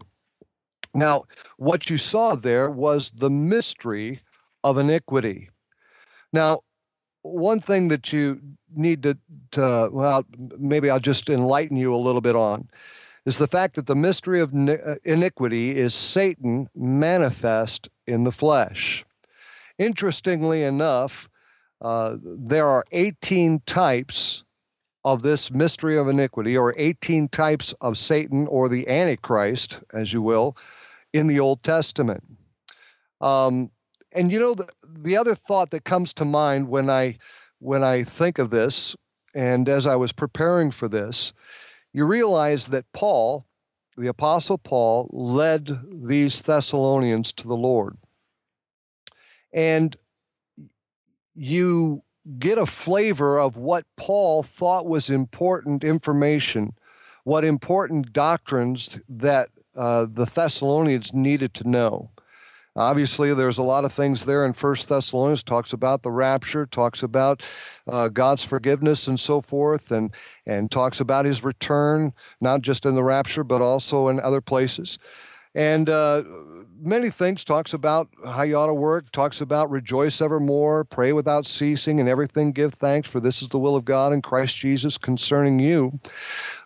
[0.96, 1.24] Now,
[1.58, 4.20] what you saw there was the mystery
[4.64, 5.50] of iniquity.
[6.32, 6.60] Now,
[7.22, 8.40] one thing that you
[8.74, 9.18] need to,
[9.52, 10.24] to well,
[10.58, 12.68] maybe I'll just enlighten you a little bit on
[13.26, 19.04] is the fact that the mystery of uh, iniquity is Satan manifest in the flesh.
[19.78, 21.28] Interestingly enough,
[21.82, 24.44] uh, there are 18 types
[25.04, 30.22] of this mystery of iniquity, or 18 types of Satan, or the Antichrist, as you
[30.22, 30.56] will,
[31.16, 32.22] in the Old Testament.
[33.20, 33.70] Um,
[34.12, 37.18] and you know, the, the other thought that comes to mind when I
[37.58, 38.94] when I think of this,
[39.34, 41.32] and as I was preparing for this,
[41.92, 43.46] you realize that Paul,
[43.96, 47.96] the Apostle Paul, led these Thessalonians to the Lord.
[49.54, 49.96] And
[51.34, 52.02] you
[52.38, 56.74] get a flavor of what Paul thought was important information,
[57.24, 62.10] what important doctrines that uh, the Thessalonians needed to know.
[62.76, 65.42] Obviously, there's a lot of things there in First Thessalonians.
[65.42, 67.42] Talks about the rapture, talks about
[67.86, 70.12] uh, God's forgiveness, and so forth, and
[70.46, 72.12] and talks about His return,
[72.42, 74.98] not just in the rapture, but also in other places,
[75.54, 76.22] and uh,
[76.80, 77.44] many things.
[77.44, 79.10] Talks about how you ought to work.
[79.12, 83.58] Talks about rejoice evermore, pray without ceasing, and everything give thanks, for this is the
[83.58, 85.98] will of God in Christ Jesus concerning you.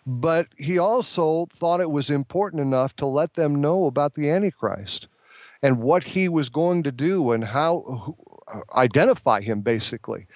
[0.05, 5.07] But he also thought it was important enough to let them know about the Antichrist
[5.61, 8.15] and what he was going to do and how
[8.73, 10.27] identify him basically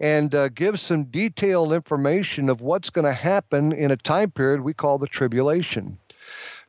[0.00, 4.60] and uh, give some detailed information of what's going to happen in a time period
[4.60, 5.98] we call the tribulation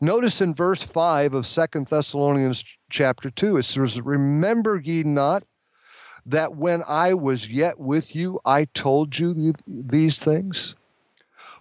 [0.02, 5.44] notice in verse 5 of Second thessalonians chapter 2 it says remember ye not
[6.26, 10.76] that when i was yet with you i told you these things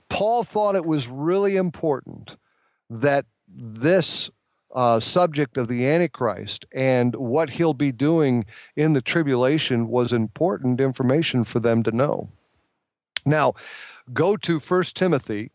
[0.09, 2.37] paul thought it was really important
[2.89, 4.31] that this
[4.75, 8.45] uh, subject of the Antichrist and what he'll be doing
[8.77, 12.29] in the tribulation was important information for them to know.
[13.25, 13.55] Now,
[14.13, 15.51] go to 1 Timothy,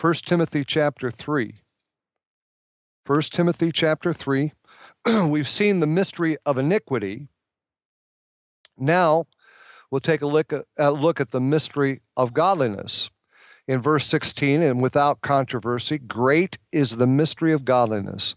[0.00, 1.54] 1 Timothy chapter 3.
[3.10, 4.52] 1 Timothy chapter 3.
[5.26, 7.26] We've seen the mystery of iniquity.
[8.78, 9.26] Now,
[9.90, 13.10] we'll take a look at, a look at the mystery of godliness
[13.66, 18.36] in verse 16, and without controversy, great is the mystery of godliness.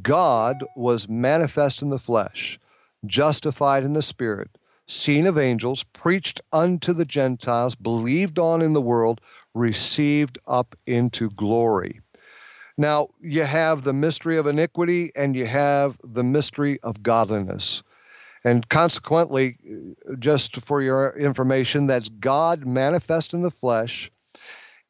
[0.00, 2.58] God was manifest in the flesh,
[3.04, 4.56] justified in the spirit,
[4.88, 9.20] seen of angels, preached unto the Gentiles, believed on in the world,
[9.52, 12.00] received up into glory.
[12.76, 17.82] Now, you have the mystery of iniquity and you have the mystery of godliness.
[18.44, 19.56] And consequently,
[20.18, 24.10] just for your information, that's God manifest in the flesh,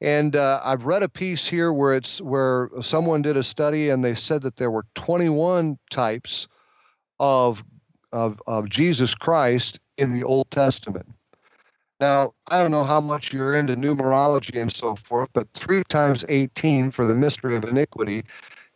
[0.05, 4.05] and uh, I've read a piece here where it's where someone did a study and
[4.05, 6.47] they said that there were 21 types
[7.18, 7.64] of
[8.12, 11.07] of, of Jesus Christ in the Old Testament.
[12.01, 16.25] Now, I don't know how much you're into numerology and so forth, but three times
[16.29, 18.25] 18 for the mystery of iniquity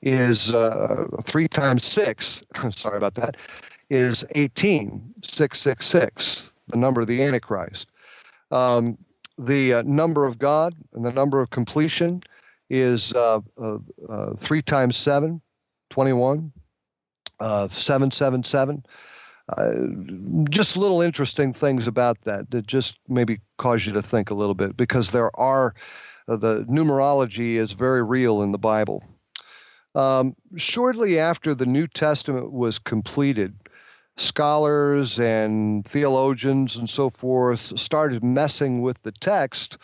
[0.02, 2.44] is uh, three times six.
[2.72, 3.36] sorry about that.
[3.90, 7.88] Is 18, 666, the number of the Antichrist.
[8.50, 8.98] Um,
[9.38, 12.22] the uh, number of God and the number of completion
[12.70, 13.78] is uh, uh,
[14.08, 15.40] uh 3 times 7,
[15.90, 16.52] 21,
[17.40, 18.84] uh, 777.
[19.56, 19.72] Uh,
[20.50, 24.54] just little interesting things about that that just maybe cause you to think a little
[24.54, 25.74] bit because there are,
[26.26, 29.02] the numerology is very real in the Bible.
[29.94, 33.54] Um, shortly after the New Testament was completed,
[34.18, 39.78] scholars and theologians and so forth started messing with the text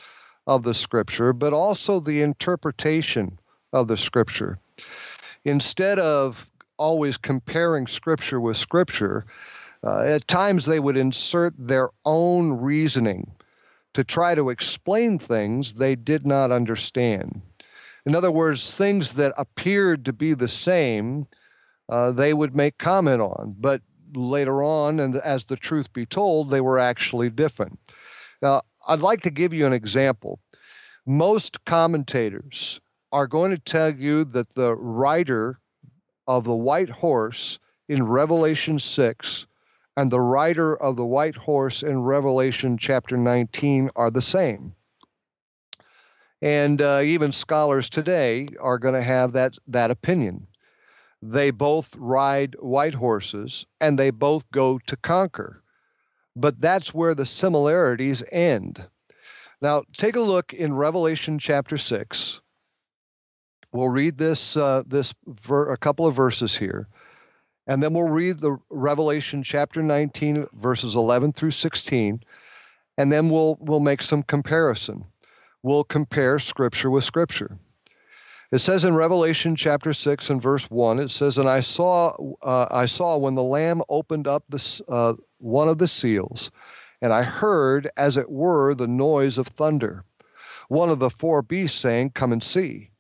[0.47, 3.39] of the scripture, but also the interpretation
[3.73, 4.59] of the scripture.
[5.45, 9.25] Instead of always comparing scripture with scripture,
[9.85, 13.31] uh, at times they would insert their own reasoning
[13.93, 17.43] to try to explain things they did not understand.
[18.07, 21.27] In other words, things that appeared to be the same,
[21.89, 23.83] uh, they would make comment on, but
[24.15, 27.79] later on, and as the truth be told, they were actually different.
[28.43, 30.41] Now, I'd like to give you an example.
[31.07, 32.81] Most commentators
[33.13, 35.59] are going to tell you that the rider
[36.27, 39.47] of the white horse in Revelation 6
[39.97, 44.75] and the rider of the white horse in Revelation chapter 19 are the same.
[46.43, 50.47] And uh, even scholars today are going to have that, that opinion.
[51.23, 55.63] They both ride white horses and they both go to conquer.
[56.37, 58.85] But that's where the similarities end.
[59.63, 62.41] Now, take a look in Revelation chapter 6.
[63.73, 66.89] We'll read this, uh, this ver- a couple of verses here,
[67.67, 72.23] and then we'll read the Revelation chapter 19, verses 11 through 16,
[72.99, 75.05] and then we'll, we'll make some comparison.
[75.63, 77.59] We'll compare Scripture with Scripture.
[78.53, 82.69] It says in Revelation chapter 6 and verse 1, it says, And I saw, uh,
[82.71, 86.51] I saw when the Lamb opened up this, uh, one of the seals,
[87.01, 90.05] and I heard, as it were, the noise of thunder.
[90.69, 92.91] One of the four beasts saying, Come and see.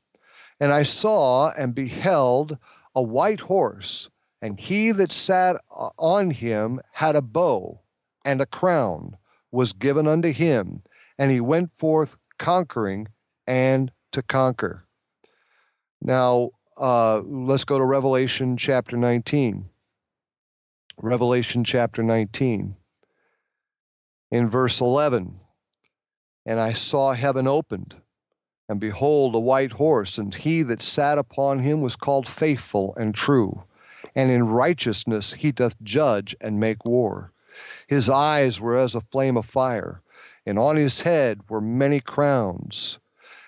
[0.58, 2.58] And I saw and beheld
[2.94, 4.08] a white horse,
[4.44, 7.80] and he that sat on him had a bow,
[8.26, 9.16] and a crown
[9.50, 10.82] was given unto him,
[11.16, 13.08] and he went forth conquering
[13.46, 14.84] and to conquer.
[16.02, 19.64] Now, uh, let's go to Revelation chapter 19.
[20.98, 22.76] Revelation chapter 19.
[24.30, 25.40] In verse 11,
[26.44, 27.94] and I saw heaven opened,
[28.68, 33.14] and behold, a white horse, and he that sat upon him was called faithful and
[33.14, 33.64] true,
[34.14, 37.32] and in righteousness he doth judge and make war.
[37.86, 40.02] His eyes were as a flame of fire,
[40.46, 42.98] and on his head were many crowns,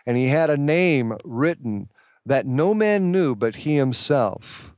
[0.07, 1.89] and he had a name written
[2.25, 4.73] that no man knew but he himself.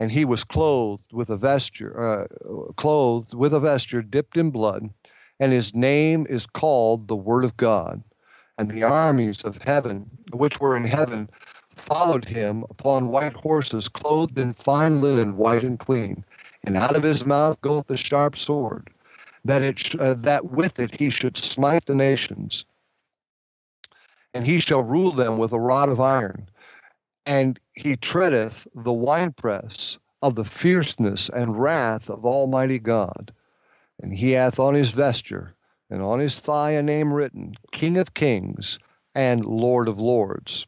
[0.00, 4.90] And he was clothed with a vesture, uh, clothed with a vesture dipped in blood,
[5.38, 8.02] and his name is called the Word of God.
[8.58, 11.30] And the armies of heaven, which were in heaven,
[11.82, 16.24] followed him upon white horses, clothed in fine linen, white and clean.
[16.64, 18.90] And out of his mouth goeth a sharp sword,
[19.44, 22.64] that it uh, that with it he should smite the nations.
[24.32, 26.48] And he shall rule them with a rod of iron
[27.26, 33.32] and he treadeth the winepress of the fierceness and wrath of Almighty God.
[34.02, 35.54] And he hath on his vesture
[35.90, 38.78] and on his thigh a name written, King of Kings
[39.14, 40.66] and Lord of Lords.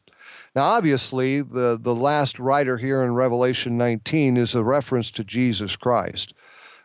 [0.55, 5.75] Now, obviously, the, the last rider here in Revelation 19 is a reference to Jesus
[5.75, 6.33] Christ.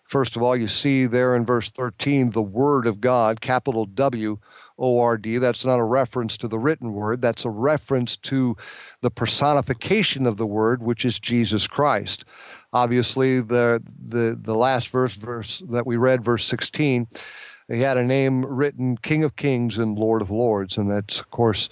[0.03, 4.39] First of all, you see there in verse 13 the Word of God, capital W
[4.77, 5.39] O R D.
[5.39, 8.57] That's not a reference to the written word, that's a reference to
[9.03, 12.25] the personification of the Word, which is Jesus Christ.
[12.73, 17.07] Obviously, the, the, the last verse, verse that we read, verse 16,
[17.69, 21.31] he had a name written King of Kings and Lord of Lords, and that's, of
[21.31, 21.69] course,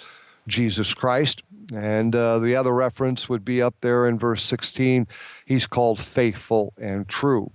[0.47, 1.43] Jesus Christ.
[1.75, 5.07] And uh, the other reference would be up there in verse 16.
[5.47, 7.51] He's called faithful and true.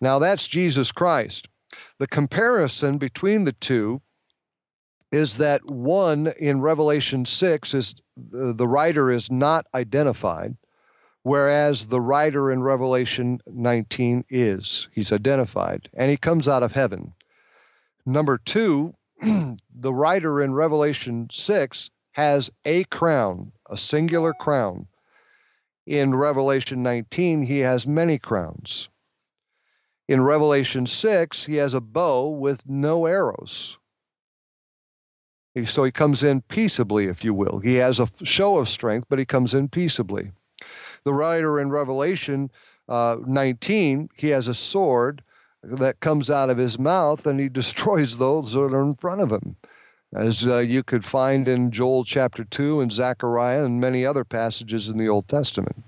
[0.00, 1.48] Now, that's Jesus Christ.
[1.98, 4.00] The comparison between the two
[5.10, 10.56] is that one in Revelation 6 is the, rider is not identified,
[11.22, 14.88] whereas the rider in Revelation 19 is.
[14.92, 17.12] He's identified, and he comes out of heaven.
[18.06, 24.86] Number two, the rider in Revelation 6 has a crown, a singular crown.
[25.86, 28.88] In Revelation 19, he has many crowns.
[30.08, 33.78] In Revelation 6, he has a bow with no arrows.
[35.66, 37.58] So he comes in peaceably, if you will.
[37.58, 40.32] He has a show of strength, but he comes in peaceably.
[41.04, 42.50] The rider in Revelation
[42.88, 45.22] uh, 19, he has a sword
[45.62, 49.30] that comes out of his mouth and he destroys those that are in front of
[49.30, 49.56] him
[50.14, 54.88] as uh, you could find in Joel chapter 2 and Zechariah and many other passages
[54.88, 55.82] in the Old Testament.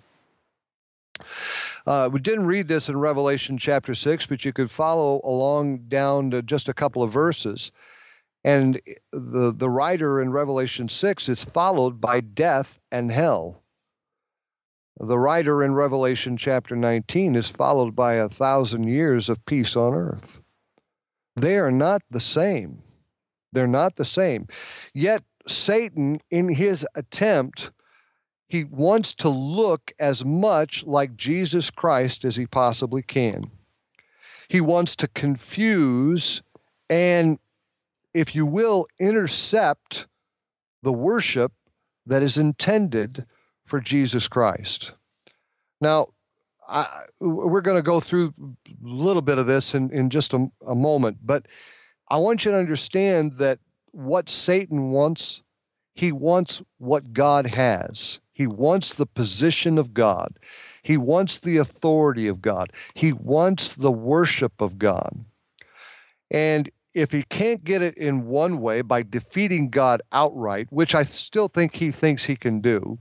[1.86, 6.30] Uh, we didn't read this in Revelation chapter 6, but you could follow along down
[6.30, 7.70] to just a couple of verses.
[8.42, 8.80] And
[9.12, 13.62] the, the rider in Revelation 6 is followed by death and hell.
[14.98, 19.92] The rider in Revelation chapter 19 is followed by a thousand years of peace on
[19.92, 20.40] earth.
[21.36, 22.82] They are not the same.
[23.54, 24.46] They're not the same.
[24.92, 27.70] Yet, Satan, in his attempt,
[28.48, 33.50] he wants to look as much like Jesus Christ as he possibly can.
[34.48, 36.42] He wants to confuse
[36.90, 37.38] and,
[38.12, 40.06] if you will, intercept
[40.82, 41.52] the worship
[42.06, 43.24] that is intended
[43.66, 44.92] for Jesus Christ.
[45.80, 46.08] Now,
[46.68, 50.46] I, we're going to go through a little bit of this in, in just a,
[50.66, 51.46] a moment, but
[52.14, 53.58] I want you to understand that
[53.90, 55.42] what Satan wants,
[55.96, 58.20] he wants what God has.
[58.32, 60.38] He wants the position of God.
[60.84, 62.72] He wants the authority of God.
[62.94, 65.24] He wants the worship of God.
[66.30, 71.02] And if he can't get it in one way by defeating God outright, which I
[71.02, 72.96] still think he thinks he can do,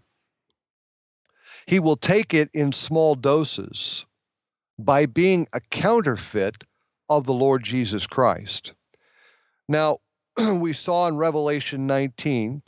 [1.68, 4.06] he will take it in small doses
[4.80, 6.64] by being a counterfeit
[7.10, 8.74] of the Lord Jesus Christ.
[9.68, 10.00] Now,
[10.38, 12.62] we saw in Revelation 19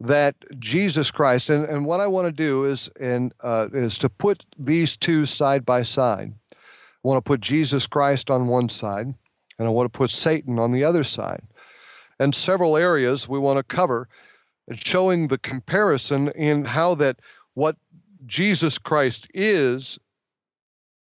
[0.00, 4.08] that Jesus Christ, and, and what I want to do is and uh, is to
[4.08, 6.32] put these two side by side.
[6.52, 6.56] I
[7.08, 9.06] want to put Jesus Christ on one side,
[9.58, 11.42] and I want to put Satan on the other side.
[12.18, 14.08] And several areas we want to cover,
[14.74, 17.20] showing the comparison in how that
[17.54, 17.76] what
[18.26, 19.98] Jesus Christ is,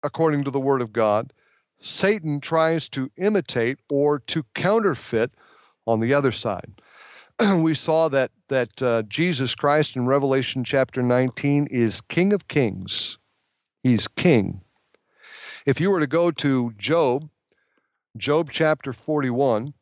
[0.04, 1.34] according to the Word of God,
[1.80, 5.32] Satan tries to imitate or to counterfeit
[5.86, 6.82] on the other side.
[7.58, 13.18] we saw that that uh, Jesus Christ in Revelation chapter 19 is King of Kings.
[13.84, 14.62] He's King.
[15.66, 17.30] If you were to go to Job,
[18.16, 19.74] Job chapter 41,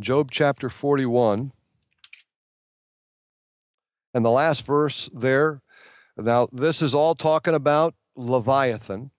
[0.00, 1.52] Job chapter 41,
[4.12, 5.62] and the last verse there,
[6.16, 9.10] now this is all talking about Leviathan.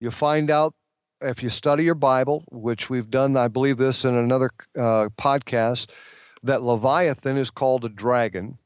[0.00, 0.74] You find out
[1.20, 5.90] if you study your Bible, which we've done, I believe this in another uh, podcast,
[6.42, 8.56] that Leviathan is called a dragon.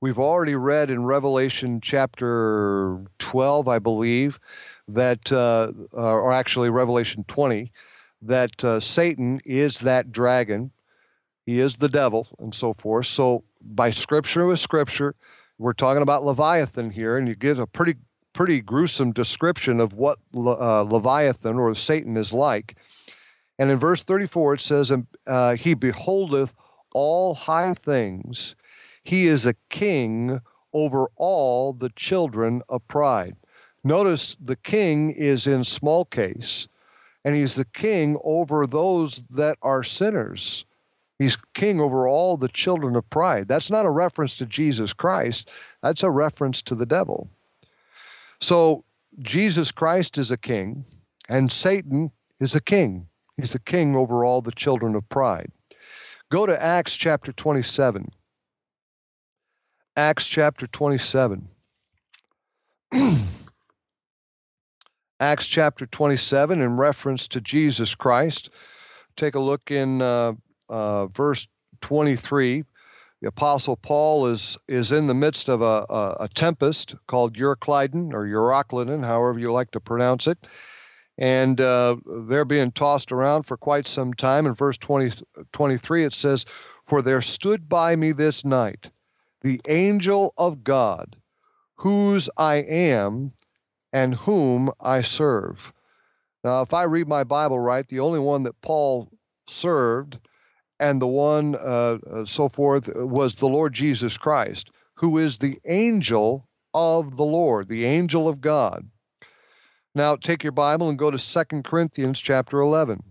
[0.00, 4.38] We've already read in Revelation chapter 12, I believe,
[4.86, 7.70] that, uh, or actually Revelation 20,
[8.22, 10.70] that uh, Satan is that dragon.
[11.44, 13.06] He is the devil and so forth.
[13.06, 15.14] So, by scripture with scripture,
[15.58, 17.96] we're talking about Leviathan here, and you get a pretty
[18.38, 22.76] pretty gruesome description of what uh, Leviathan or Satan is like.
[23.58, 24.92] And in verse 34, it says,
[25.26, 26.54] uh, He beholdeth
[26.92, 28.54] all high things,
[29.02, 30.40] he is a king
[30.72, 33.34] over all the children of pride.
[33.82, 36.68] Notice the king is in small case,
[37.24, 40.64] and he's the king over those that are sinners.
[41.18, 43.48] He's king over all the children of pride.
[43.48, 45.50] That's not a reference to Jesus Christ,
[45.82, 47.28] that's a reference to the devil.
[48.40, 48.84] So
[49.20, 50.84] Jesus Christ is a king,
[51.28, 52.10] and Satan
[52.40, 53.08] is a king.
[53.36, 55.50] He's a king over all the children of pride.
[56.30, 58.10] Go to Acts chapter 27.
[59.96, 61.48] Acts chapter 27.
[65.20, 68.50] Acts chapter 27 in reference to Jesus Christ.
[69.16, 70.34] Take a look in uh,
[70.68, 71.48] uh, verse
[71.80, 72.64] 23.
[73.20, 78.12] The Apostle Paul is, is in the midst of a, a, a tempest called Euroclydon
[78.12, 80.38] or Euroclydon, however you like to pronounce it.
[81.16, 81.96] And uh,
[82.28, 84.46] they're being tossed around for quite some time.
[84.46, 85.20] In verse 20,
[85.52, 86.44] 23, it says,
[86.86, 88.90] For there stood by me this night
[89.40, 91.16] the angel of God,
[91.76, 93.32] whose I am
[93.92, 95.72] and whom I serve.
[96.44, 99.10] Now, if I read my Bible right, the only one that Paul
[99.48, 100.18] served
[100.80, 105.58] and the one uh, uh, so forth was the Lord Jesus Christ, who is the
[105.66, 108.88] angel of the Lord, the angel of God.
[109.94, 113.02] Now, take your Bible and go to Second Corinthians chapter 11.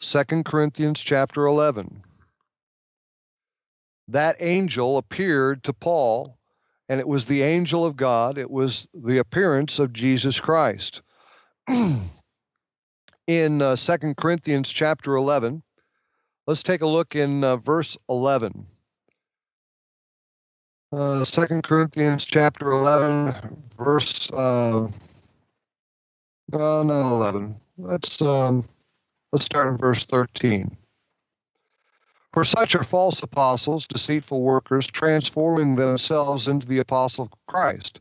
[0.00, 2.02] 2 Corinthians chapter 11.
[4.08, 6.38] That angel appeared to Paul
[6.90, 11.02] and it was the angel of God, it was the appearance of Jesus Christ.
[13.28, 15.62] in uh, 2 Corinthians chapter 11,
[16.50, 18.66] let's take a look in uh, verse 11.
[20.92, 24.88] Uh, 2 Corinthians chapter 11, verse, uh, uh,
[26.52, 27.54] not 11.
[27.78, 28.64] Let's, um,
[29.30, 30.76] let's start in verse 13.
[32.32, 38.00] For such are false apostles, deceitful workers, transforming themselves into the apostle of Christ.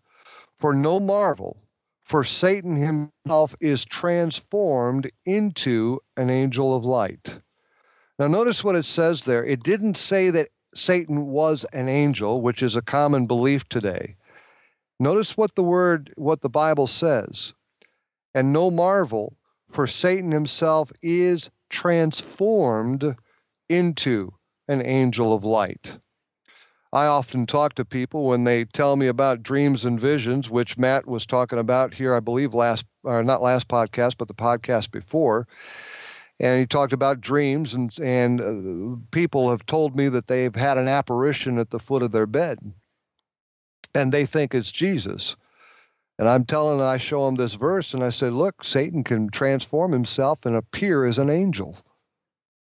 [0.57, 1.61] For no marvel,
[2.01, 7.41] for Satan himself is transformed into an angel of light.
[8.19, 9.45] Now, notice what it says there.
[9.45, 14.15] It didn't say that Satan was an angel, which is a common belief today.
[14.99, 17.53] Notice what the word, what the Bible says.
[18.35, 19.37] And no marvel,
[19.71, 23.15] for Satan himself is transformed
[23.69, 24.33] into
[24.67, 25.97] an angel of light.
[26.91, 31.07] I often talk to people when they tell me about dreams and visions, which Matt
[31.07, 35.47] was talking about here, I believe, last, or not last podcast, but the podcast before.
[36.39, 40.77] And he talked about dreams, and, and uh, people have told me that they've had
[40.77, 42.59] an apparition at the foot of their bed,
[43.93, 45.35] and they think it's Jesus.
[46.17, 49.91] And I'm telling I show them this verse, and I say, Look, Satan can transform
[49.91, 51.77] himself and appear as an angel.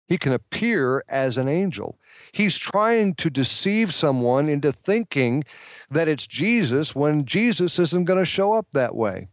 [0.06, 1.98] He can appear as an angel.
[2.32, 5.44] He's trying to deceive someone into thinking
[5.90, 9.28] that it's Jesus when Jesus isn't going to show up that way.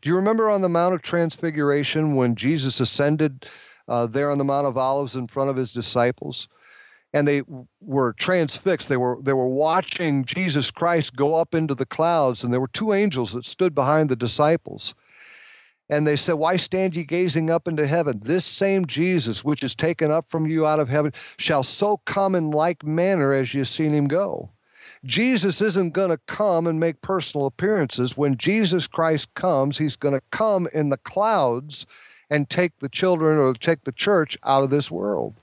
[0.00, 3.48] Do you remember on the Mount of Transfiguration when Jesus ascended
[3.88, 6.48] uh, there on the Mount of Olives in front of his disciples?
[7.12, 7.42] And they
[7.80, 8.88] were transfixed.
[8.88, 12.68] They were, they were watching Jesus Christ go up into the clouds, and there were
[12.68, 14.94] two angels that stood behind the disciples.
[15.88, 18.20] And they said, Why stand ye gazing up into heaven?
[18.22, 22.34] This same Jesus, which is taken up from you out of heaven, shall so come
[22.34, 24.50] in like manner as ye have seen him go.
[25.04, 28.16] Jesus isn't going to come and make personal appearances.
[28.16, 31.86] When Jesus Christ comes, he's going to come in the clouds
[32.30, 35.34] and take the children or take the church out of this world.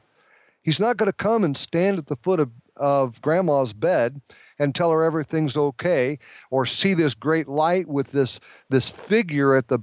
[0.63, 4.21] He's not going to come and stand at the foot of, of grandma's bed
[4.59, 6.17] and tell her everything's okay
[6.51, 9.79] or see this great light with this this figure at the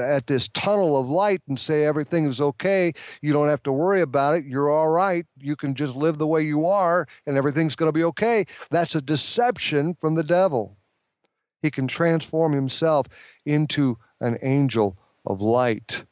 [0.00, 2.92] at this tunnel of light and say everything is okay.
[3.22, 4.44] You don't have to worry about it.
[4.44, 5.26] You're all right.
[5.38, 8.46] You can just live the way you are and everything's going to be okay.
[8.70, 10.76] That's a deception from the devil.
[11.62, 13.06] He can transform himself
[13.46, 16.04] into an angel of light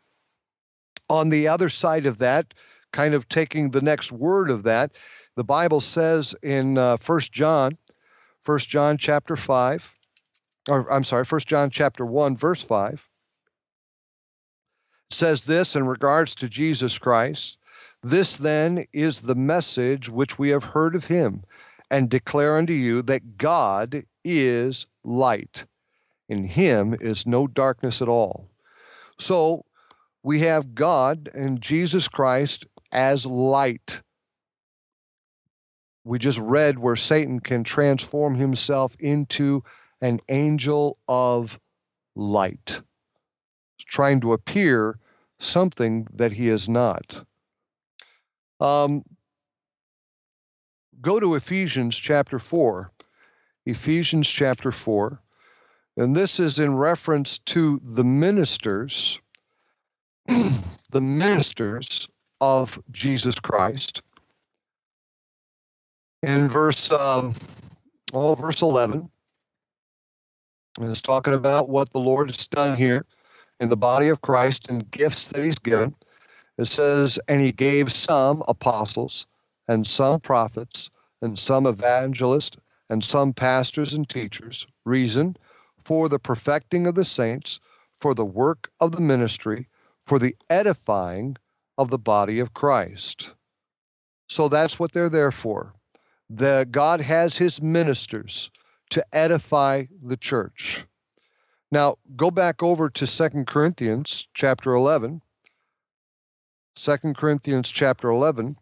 [1.12, 2.54] on the other side of that
[2.92, 4.90] kind of taking the next word of that
[5.36, 6.96] the bible says in uh,
[7.30, 7.72] john
[8.44, 9.88] First John chapter 5,
[10.68, 13.08] or I'm sorry, First John chapter 1, verse 5
[15.10, 17.58] says this in regards to Jesus Christ.
[18.02, 21.44] This then is the message which we have heard of him
[21.90, 25.66] and declare unto you that God is light.
[26.28, 28.48] In him is no darkness at all.
[29.20, 29.66] So
[30.22, 34.02] we have God and Jesus Christ as light
[36.04, 39.62] we just read where Satan can transform himself into
[40.00, 41.60] an angel of
[42.16, 42.82] light,
[43.86, 44.98] trying to appear
[45.38, 47.24] something that he is not.
[48.58, 49.04] Um,
[51.00, 52.90] go to Ephesians chapter 4.
[53.66, 55.20] Ephesians chapter 4.
[55.96, 59.20] And this is in reference to the ministers,
[60.26, 62.08] the ministers
[62.40, 64.02] of Jesus Christ
[66.22, 67.34] in verse um,
[68.12, 69.08] oh, verse 11
[70.78, 73.04] and it's talking about what the lord has done here
[73.60, 75.94] in the body of christ and gifts that he's given
[76.58, 79.26] it says and he gave some apostles
[79.68, 80.90] and some prophets
[81.22, 82.56] and some evangelists,
[82.90, 84.66] and some pastors and teachers.
[84.84, 85.36] Reason
[85.84, 87.60] for the perfecting of the saints,
[88.00, 89.68] for the work of the ministry,
[90.12, 91.34] for the edifying
[91.78, 93.30] of the body of Christ.
[94.28, 95.72] So that's what they're there for.
[96.28, 98.50] The God has his ministers
[98.90, 100.84] to edify the church.
[101.70, 105.22] Now, go back over to Second Corinthians chapter 11.
[106.74, 108.54] 2 Corinthians chapter 11.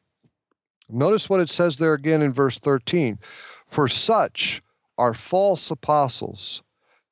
[0.88, 3.18] Notice what it says there again in verse 13.
[3.66, 4.62] For such
[4.98, 6.62] are false apostles,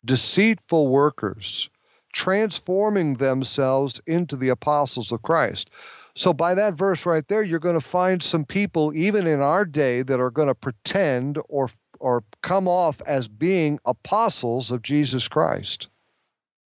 [0.04, 1.70] deceitful workers,
[2.18, 5.70] transforming themselves into the apostles of Christ.
[6.16, 9.64] So, by that verse right there, you're going to find some people, even in our
[9.64, 15.28] day, that are going to pretend or or come off as being apostles of Jesus
[15.28, 15.88] Christ.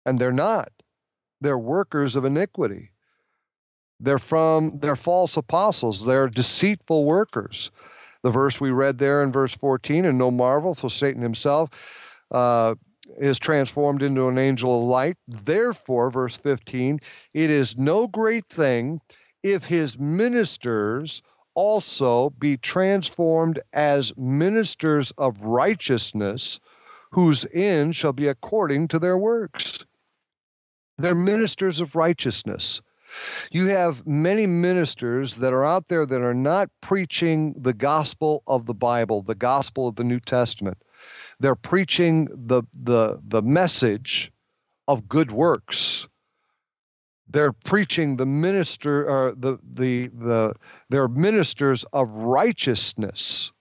[0.05, 0.69] And they're not.
[1.41, 2.91] They're workers of iniquity.
[3.99, 6.05] They're from they're false apostles.
[6.05, 7.71] They're deceitful workers.
[8.21, 11.71] The verse we read there in verse 14, and no marvel, for Satan himself
[12.29, 12.75] uh,
[13.17, 15.17] is transformed into an angel of light.
[15.27, 16.99] Therefore, verse 15,
[17.33, 19.01] it is no great thing
[19.43, 21.21] if his ministers
[21.53, 26.59] also be transformed as ministers of righteousness,
[27.11, 29.83] whose end shall be according to their works.
[30.97, 32.81] They're ministers of righteousness.
[33.51, 38.65] You have many ministers that are out there that are not preaching the gospel of
[38.65, 40.77] the Bible, the gospel of the New Testament.
[41.41, 44.31] They're preaching the, the, the message
[44.87, 46.07] of good works.
[47.27, 50.53] They're preaching the minister or uh, the the the
[50.89, 53.51] they're ministers of righteousness.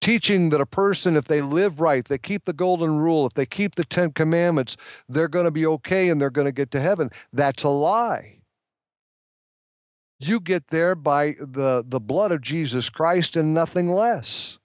[0.00, 3.46] Teaching that a person if they live right they keep the golden rule if they
[3.46, 4.76] keep the 10 commandments
[5.08, 7.10] they're going to be okay and they're going to get to heaven.
[7.32, 8.38] That's a lie.
[10.18, 14.58] You get there by the the blood of Jesus Christ and nothing less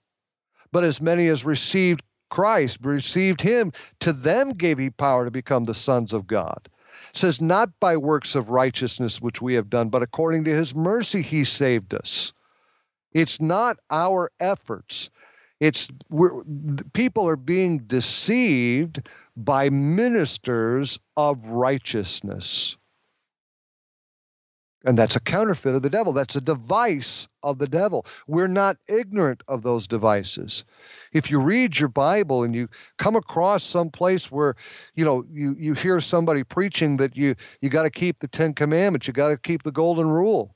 [0.74, 5.64] but as many as received Christ received him to them gave he power to become
[5.64, 6.68] the sons of God
[7.14, 11.22] says, Not by works of righteousness which we have done, but according to his mercy
[11.22, 12.32] he saved us.
[13.12, 15.10] It's not our efforts.
[15.60, 15.88] It's
[16.92, 22.76] people are being deceived by ministers of righteousness.
[24.84, 26.12] And that's a counterfeit of the devil.
[26.12, 28.04] That's a device of the devil.
[28.26, 30.64] We're not ignorant of those devices
[31.14, 32.68] if you read your Bible and you
[32.98, 34.56] come across some place where,
[34.94, 38.52] you know, you, you hear somebody preaching that you, you got to keep the Ten
[38.52, 40.54] Commandments, you got to keep the Golden Rule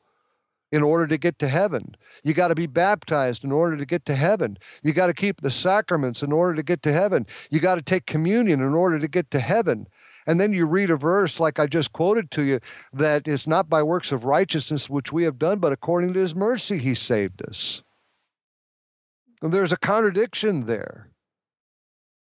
[0.71, 1.95] in order to get to heaven.
[2.25, 4.59] You got to be baptized in order to get to heaven.
[4.83, 7.27] You got to keep the sacraments in order to get to heaven.
[7.51, 9.87] You got to take communion in order to get to heaven.
[10.29, 12.61] And then you read a verse like I just quoted to you
[12.93, 16.35] that it's not by works of righteousness which we have done, but according to his
[16.35, 17.83] mercy he saved us.
[19.41, 21.09] There's a contradiction there.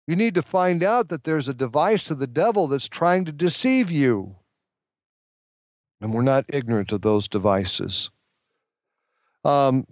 [0.06, 3.32] You need to find out that there's a device of the devil that's trying to
[3.32, 4.36] deceive you.
[6.00, 8.12] And we're not ignorant of those devices.
[9.44, 9.88] Um,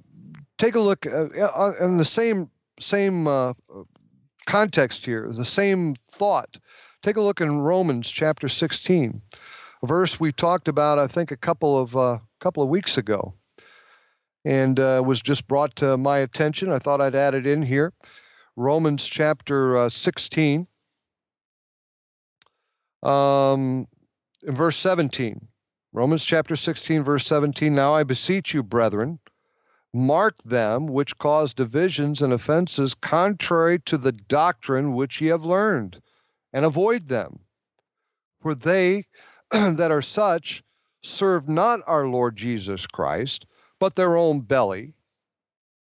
[0.60, 3.54] take a look uh, uh, in the same same uh,
[4.46, 6.58] context here, the same thought.
[7.04, 9.22] Take a look in Romans chapter 16,
[9.84, 13.34] a verse we talked about, I think, a couple of uh, couple of weeks ago
[14.46, 16.72] and uh, was just brought to my attention.
[16.72, 17.92] I thought I'd add it in here.
[18.56, 20.66] Romans chapter uh, 16,
[23.02, 23.88] um,
[24.44, 25.48] verse 17.
[25.92, 27.76] Romans chapter 16, verse 17.
[27.76, 29.20] Now I beseech you, brethren,
[29.94, 36.02] mark them which cause divisions and offenses contrary to the doctrine which ye have learned,
[36.54, 37.40] and avoid them.
[38.42, 39.06] For they
[39.52, 40.64] that are such
[41.02, 43.46] serve not our Lord Jesus Christ
[43.84, 44.94] but their own belly,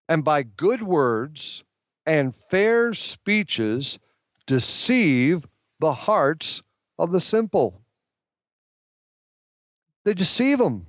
[0.10, 1.64] and by good words
[2.06, 4.00] and fair speeches
[4.48, 5.48] deceive
[5.80, 6.62] the hearts
[7.00, 7.82] of the simple.
[10.04, 10.88] They deceive them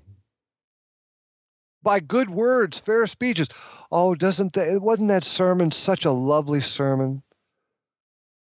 [1.80, 3.46] by good words, fair speeches.
[3.92, 7.22] Oh, doesn't that, wasn't that sermon such a lovely sermon?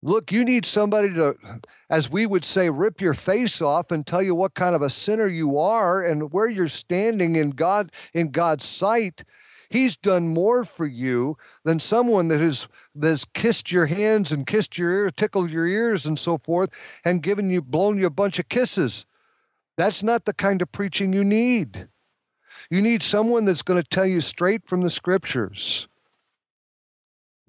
[0.03, 1.35] Look, you need somebody to,
[1.91, 4.89] as we would say, rip your face off and tell you what kind of a
[4.89, 9.23] sinner you are and where you're standing in God in God's sight.
[9.69, 14.77] He's done more for you than someone that has that's kissed your hands and kissed
[14.77, 16.71] your ear, tickled your ears and so forth,
[17.05, 19.05] and given you blown you a bunch of kisses.
[19.77, 21.87] That's not the kind of preaching you need.
[22.71, 25.87] You need someone that's going to tell you straight from the scriptures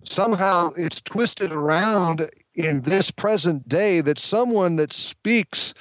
[0.04, 5.74] somehow it's twisted around in this present day that someone that speaks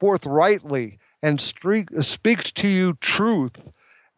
[0.00, 3.56] forthrightly and speaks to you truth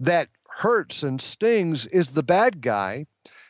[0.00, 3.06] that hurts and stings is the bad guy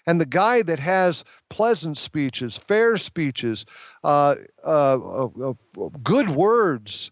[0.06, 3.64] And the guy that has pleasant speeches, fair speeches,
[4.04, 7.10] uh, uh, uh, uh, good words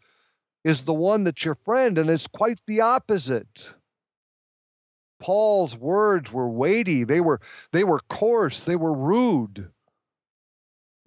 [0.65, 3.73] is the one that's your friend, and it's quite the opposite.
[5.21, 7.41] Paul's words were weighty, they were,
[7.73, 9.71] they were coarse, they were rude.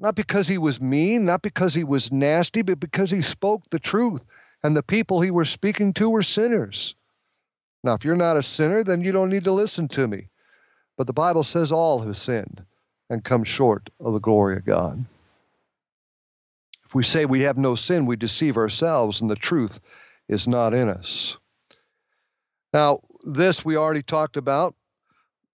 [0.01, 3.77] Not because he was mean, not because he was nasty, but because he spoke the
[3.79, 4.21] truth.
[4.63, 6.95] And the people he was speaking to were sinners.
[7.83, 10.27] Now, if you're not a sinner, then you don't need to listen to me.
[10.97, 12.63] But the Bible says all have sinned
[13.11, 15.05] and come short of the glory of God.
[16.83, 19.79] If we say we have no sin, we deceive ourselves, and the truth
[20.27, 21.37] is not in us.
[22.73, 24.75] Now, this we already talked about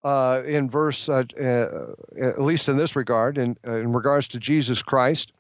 [0.08, 1.92] uh, in verse, uh, uh,
[2.22, 5.34] at least in this regard, in, uh, in regards to Jesus Christ,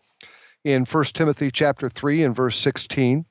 [0.66, 3.24] in 1 Timothy chapter 3 and verse 16.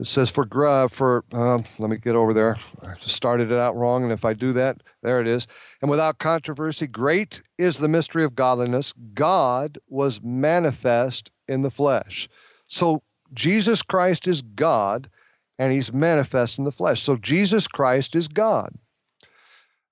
[0.00, 0.46] It says, for,
[0.90, 2.56] for uh, let me get over there.
[2.82, 5.46] I started it out wrong, and if I do that, there it is.
[5.82, 8.94] And without controversy, great is the mystery of godliness.
[9.12, 12.26] God was manifest in the flesh.
[12.68, 13.02] So
[13.34, 15.10] Jesus Christ is God,
[15.58, 17.02] and he's manifest in the flesh.
[17.02, 18.72] So Jesus Christ is God.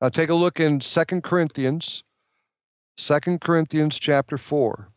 [0.00, 2.02] Now take a look in Second Corinthians,
[2.98, 4.90] Second Corinthians chapter 4.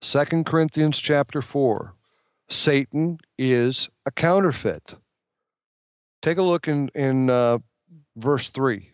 [0.00, 1.94] 2 Corinthians chapter 4.
[2.50, 4.94] Satan is a counterfeit.
[6.22, 7.58] Take a look in, in uh,
[8.16, 8.90] verse 3.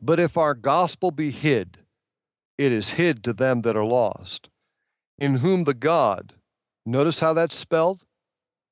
[0.00, 1.78] But if our gospel be hid,
[2.58, 4.48] it is hid to them that are lost,
[5.18, 6.32] in whom the God,
[6.86, 8.02] notice how that's spelled?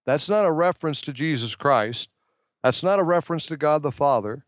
[0.04, 2.08] That's not a reference to Jesus Christ.
[2.62, 4.44] That's not a reference to God the Father.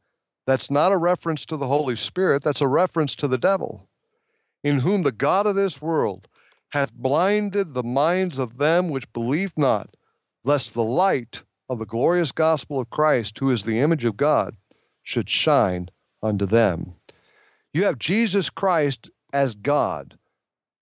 [0.46, 2.42] That's not a reference to the Holy Spirit.
[2.42, 3.88] That's a reference to the devil,
[4.62, 6.28] in whom the God of this world
[6.70, 9.96] hath blinded the minds of them which believe not,
[10.44, 14.56] lest the light of the glorious gospel of Christ, who is the image of God,
[15.02, 15.88] should shine
[16.22, 16.94] unto them.
[17.72, 20.18] You have Jesus Christ as God,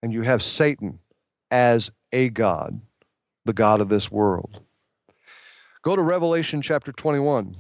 [0.03, 0.99] and you have Satan
[1.51, 2.80] as a God,
[3.45, 4.61] the God of this world.
[5.83, 7.57] Go to Revelation chapter 21.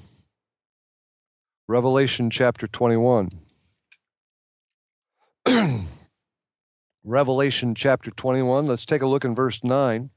[1.66, 3.28] Revelation chapter 21.
[7.04, 8.68] Revelation chapter 21.
[8.68, 10.08] Let's take a look in verse 9.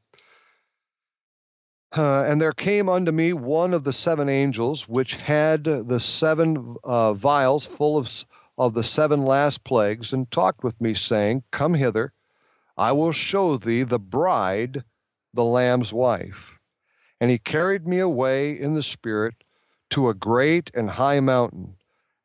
[1.97, 6.75] Uh, and there came unto me one of the seven angels, which had the seven
[6.83, 8.23] uh, vials full of,
[8.59, 12.13] of the seven last plagues, and talked with me, saying, Come hither,
[12.77, 14.83] I will show thee the bride,
[15.33, 16.54] the Lamb's wife.
[17.19, 19.35] And he carried me away in the Spirit
[19.91, 21.75] to a great and high mountain,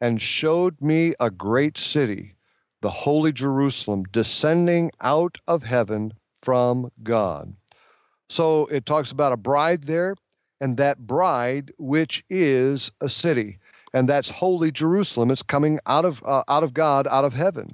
[0.00, 2.34] and showed me a great city
[2.82, 6.12] the holy Jerusalem, descending out of heaven
[6.42, 7.54] from God.
[8.28, 10.16] So it talks about a bride there,
[10.60, 13.58] and that bride, which is a city,
[13.92, 15.30] and that's holy Jerusalem.
[15.30, 17.68] It's coming out of uh, out of God, out of heaven.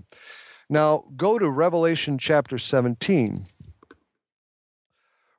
[0.69, 3.47] Now go to Revelation chapter 17.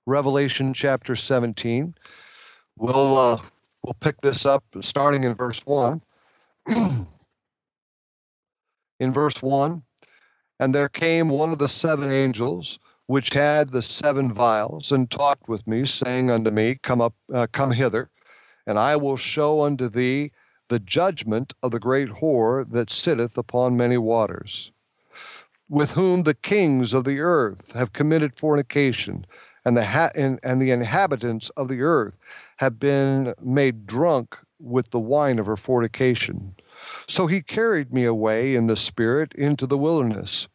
[0.07, 1.93] Revelation chapter 17.
[2.77, 3.41] We'll uh,
[3.83, 6.01] we'll pick this up starting in verse one.
[8.99, 9.81] in verse 1
[10.59, 15.47] And there came one of the seven angels, which had the seven vials, and talked
[15.47, 18.09] with me, saying unto me, Come up, uh, come hither,
[18.65, 20.31] and I will show unto thee
[20.69, 24.71] the judgment of the great whore that sitteth upon many waters,
[25.69, 29.25] with whom the kings of the earth have committed fornication,
[29.67, 32.15] and the, ha- and, and the inhabitants of the earth
[32.55, 36.55] have been made drunk with the wine of her fornication.
[37.09, 40.47] So he carried me away in the Spirit into the wilderness,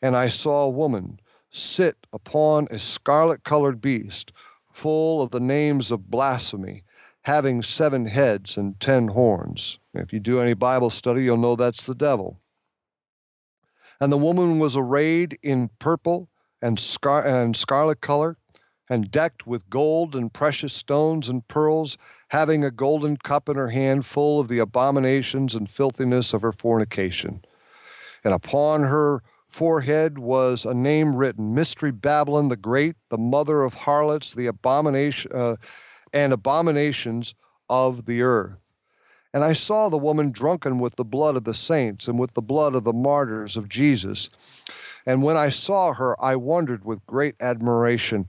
[0.00, 4.32] and I saw a woman sit upon a scarlet colored beast,
[4.72, 6.84] full of the names of blasphemy,
[7.20, 9.78] having seven heads and ten horns.
[9.92, 12.40] If you do any Bible study, you'll know that's the devil.
[14.00, 16.30] And the woman was arrayed in purple
[16.62, 18.38] and, scar- and scarlet color,
[18.88, 21.96] and decked with gold and precious stones and pearls,
[22.28, 26.52] having a golden cup in her hand full of the abominations and filthiness of her
[26.52, 27.42] fornication.
[28.24, 33.74] And upon her forehead was a name written Mystery Babylon the Great, the mother of
[33.74, 35.56] harlots, the abomination uh,
[36.12, 37.34] and abominations
[37.68, 38.56] of the earth.
[39.32, 42.42] And I saw the woman drunken with the blood of the saints and with the
[42.42, 44.30] blood of the martyrs of Jesus.
[45.06, 48.28] And when I saw her, I wondered with great admiration.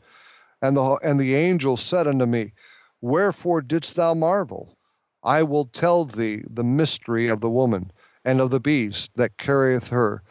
[0.66, 2.52] And the, and the angel said unto me,
[3.00, 4.80] Wherefore didst thou marvel?
[5.24, 7.92] I will tell thee the mystery of the woman
[8.24, 10.24] and of the beast that carrieth her,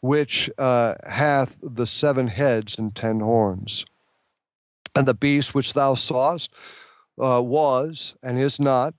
[0.00, 3.84] which uh, hath the seven heads and ten horns.
[4.94, 6.54] And the beast which thou sawest
[7.20, 8.94] uh, was and is not,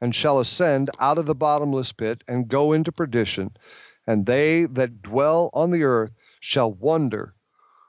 [0.00, 3.56] and shall ascend out of the bottomless pit and go into perdition.
[4.06, 7.34] And they that dwell on the earth shall wonder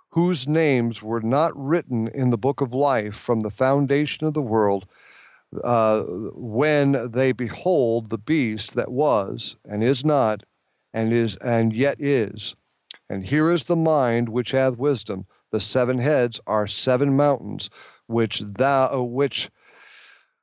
[0.10, 4.42] whose names were not written in the book of life from the foundation of the
[4.42, 4.88] world
[5.64, 6.04] uh,
[6.34, 10.44] when they behold the beast that was and is not
[10.94, 12.56] and is and yet is.
[13.10, 15.26] And here is the mind which hath wisdom.
[15.52, 17.70] The seven heads are seven mountains
[18.08, 19.50] which thou uh, which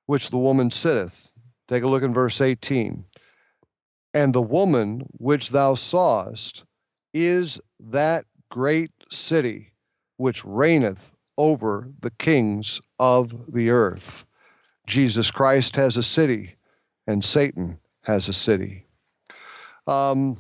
[0.07, 1.33] which the woman sitteth.
[1.69, 3.05] Take a look in verse 18
[4.15, 6.65] and the woman which thou sawest
[7.13, 9.73] is that great city
[10.17, 14.25] which reigneth over the kings of the earth
[14.87, 16.57] Jesus Christ has a city,
[17.07, 18.87] and Satan has a city.
[19.87, 20.37] Um,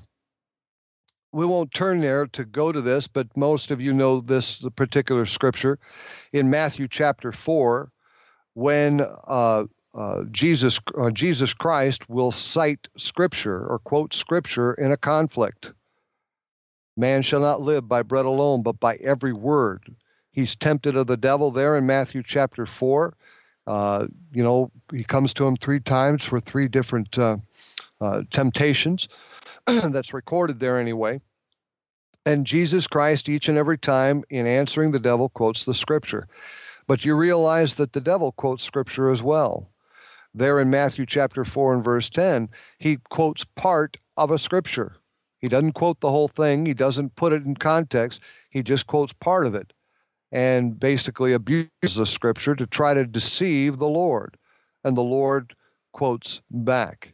[1.32, 5.26] we won't turn there to go to this, but most of you know this particular
[5.26, 5.78] scripture
[6.32, 7.90] in Matthew chapter four,
[8.54, 9.64] when uh,
[9.94, 15.72] uh, Jesus uh, Jesus Christ will cite scripture or quote scripture in a conflict.
[16.96, 19.94] Man shall not live by bread alone, but by every word.
[20.30, 23.14] He's tempted of the devil there in Matthew chapter four.
[23.66, 27.38] Uh, you know, he comes to him three times for three different uh,
[28.00, 29.08] uh, temptations.
[29.66, 31.20] That's recorded there anyway.
[32.26, 36.26] And Jesus Christ, each and every time in answering the devil, quotes the scripture.
[36.86, 39.70] But you realize that the devil quotes scripture as well.
[40.34, 44.96] There in Matthew chapter 4 and verse 10, he quotes part of a scripture.
[45.44, 49.12] He doesn't quote the whole thing, he doesn't put it in context, he just quotes
[49.12, 49.74] part of it
[50.32, 54.38] and basically abuses the scripture to try to deceive the Lord.
[54.84, 55.54] And the Lord
[55.92, 57.12] quotes back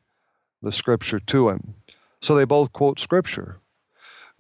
[0.63, 1.75] the scripture to him.
[2.23, 3.59] So they both quote scripture.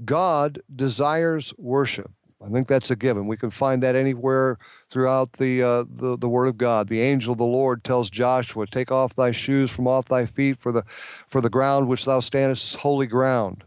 [0.04, 2.12] God desires worship.
[2.46, 3.26] I think that's a given.
[3.26, 4.58] We can find that anywhere
[4.92, 6.86] throughout the, uh, the the Word of God.
[6.86, 10.58] The angel of the Lord tells Joshua, "Take off thy shoes from off thy feet,
[10.60, 10.84] for the
[11.26, 13.64] for the ground which thou standest is holy ground."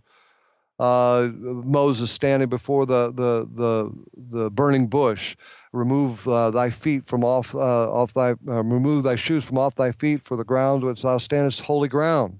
[0.80, 3.92] Uh, Moses standing before the, the, the,
[4.32, 5.36] the burning bush.
[5.72, 9.74] Remove uh, thy feet from off, uh, off thy, uh, remove thy shoes from off
[9.76, 12.40] thy feet, for the ground which thou standest holy ground.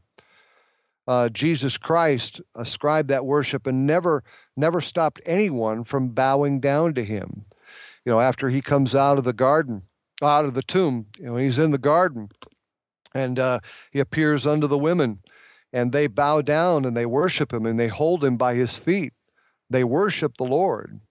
[1.08, 4.24] Uh, Jesus Christ ascribed that worship and never,
[4.56, 7.46] never stopped anyone from bowing down to him.
[8.06, 9.82] You know, after he comes out of the garden,
[10.22, 12.30] out of the tomb, you know, he's in the garden,
[13.14, 13.60] and uh,
[13.92, 15.20] he appears unto the women
[15.74, 19.12] and they bow down and they worship him and they hold him by his feet.
[19.70, 21.02] They worship the Lord.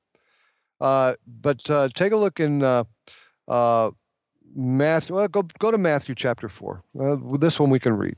[0.80, 2.84] Uh, but uh, take a look in uh,
[3.48, 3.90] uh
[4.54, 5.16] Matthew.
[5.16, 6.82] Well, go go to Matthew chapter four.
[7.38, 8.16] this one we can read.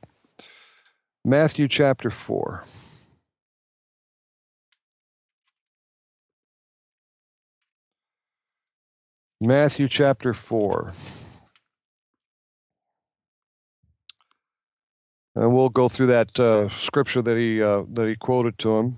[1.24, 2.64] Matthew chapter four.
[9.40, 10.92] Matthew chapter four.
[15.36, 18.96] And we'll go through that uh, scripture that he uh, that he quoted to him.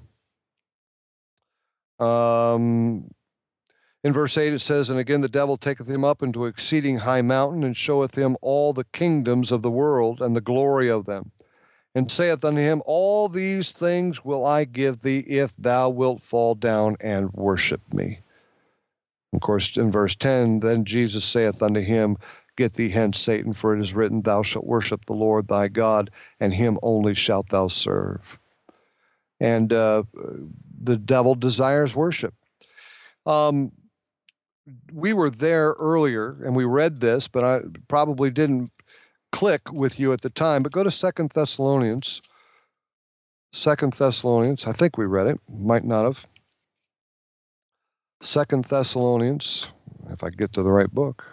[2.07, 3.11] Um,
[4.05, 7.22] in verse eight it says, "And again the devil taketh him up into exceeding high
[7.22, 11.30] mountain, and showeth him all the kingdoms of the world and the glory of them,
[11.95, 16.55] and saith unto him, All these things will I give thee, if thou wilt fall
[16.55, 18.20] down and worship me."
[19.32, 22.16] Of course, in verse ten, then Jesus saith unto him,
[22.57, 26.11] Get thee hence, Satan, for it is written, Thou shalt worship the Lord thy God,
[26.41, 28.39] and him only shalt thou serve.
[29.41, 30.05] And uh,
[30.83, 32.35] the devil desires worship.
[33.27, 33.73] Um,
[34.93, 38.71] we were there earlier and we read this, but I probably didn't
[39.33, 40.63] click with you at the time.
[40.63, 42.23] But go to Second Thessalonians.
[43.53, 44.67] Second Thessalonians.
[44.67, 45.41] I think we read it.
[45.49, 46.19] Might not have.
[48.23, 49.69] Second Thessalonians,
[50.11, 51.25] if I get to the right book.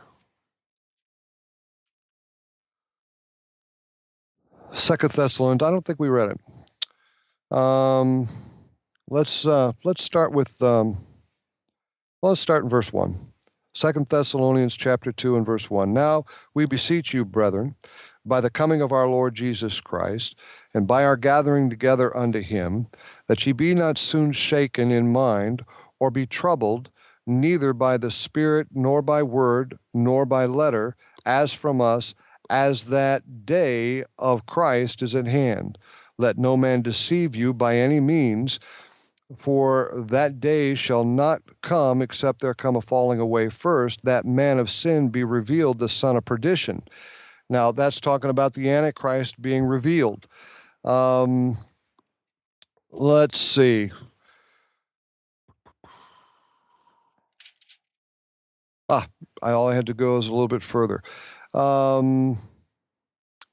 [4.73, 5.63] Second Thessalonians.
[5.63, 7.57] I don't think we read it.
[7.57, 8.27] Um,
[9.09, 10.97] let's uh, let's start with um,
[12.21, 13.15] let's start in verse one.
[13.75, 15.93] Second Thessalonians chapter two and verse one.
[15.93, 17.75] Now we beseech you, brethren,
[18.25, 20.35] by the coming of our Lord Jesus Christ,
[20.73, 22.87] and by our gathering together unto him,
[23.27, 25.63] that ye be not soon shaken in mind,
[25.99, 26.89] or be troubled,
[27.27, 30.95] neither by the Spirit, nor by word, nor by letter,
[31.25, 32.13] as from us,
[32.49, 35.77] as that day of Christ is at hand.
[36.17, 38.59] Let no man deceive you by any means,
[39.37, 44.59] for that day shall not come except there come a falling away first, that man
[44.59, 46.83] of sin be revealed, the son of perdition.
[47.49, 50.27] Now, that's talking about the Antichrist being revealed.
[50.85, 51.57] Um,
[52.91, 53.91] let's see.
[58.89, 59.07] Ah,
[59.41, 61.01] I, all I had to go is a little bit further.
[61.53, 62.37] Um,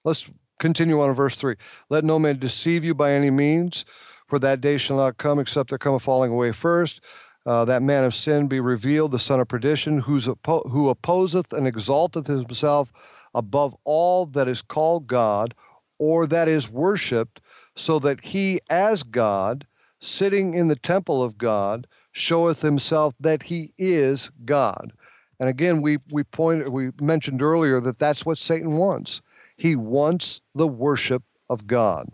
[0.05, 0.27] let's
[0.61, 1.57] continue on in verse 3.
[1.89, 3.85] Let no man deceive you by any means,
[4.29, 7.01] for that day shall not come except there come a falling away first.
[7.47, 11.53] Uh, that man of sin be revealed, the son of perdition, who's oppo- who opposeth
[11.53, 12.93] and exalteth himself
[13.35, 15.55] above all that is called God
[15.99, 17.41] or that is worshipped,
[17.77, 19.67] so that he, as God,
[20.01, 24.93] sitting in the temple of God, showeth himself that he is God.
[25.41, 29.23] And again, we we pointed we mentioned earlier that that's what Satan wants.
[29.57, 32.09] He wants the worship of God.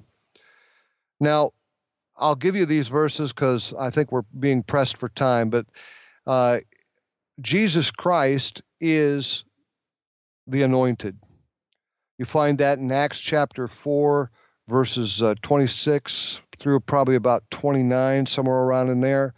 [1.20, 1.51] Now,
[2.16, 5.66] I'll give you these verses because I think we're being pressed for time, but
[6.27, 6.61] uh,
[7.41, 9.45] Jesus Christ is
[10.47, 11.18] the anointed.
[12.18, 14.31] You find that in Acts chapter 4,
[14.68, 19.35] verses uh, 26 through probably about 29, somewhere around in there.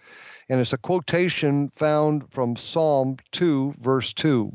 [0.49, 4.53] And it's a quotation found from Psalm 2, verse 2.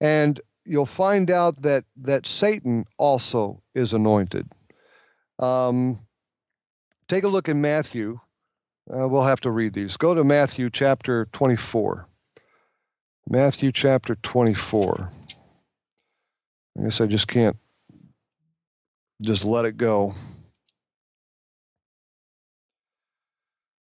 [0.00, 4.48] And you'll find out that that Satan also is anointed.
[5.38, 6.00] Um,
[7.08, 8.18] take a look in Matthew.
[8.92, 9.96] Uh, we'll have to read these.
[9.96, 12.08] Go to Matthew chapter 24.
[13.28, 15.10] Matthew chapter 24.
[16.78, 17.56] I guess I just can't
[19.20, 20.14] just let it go.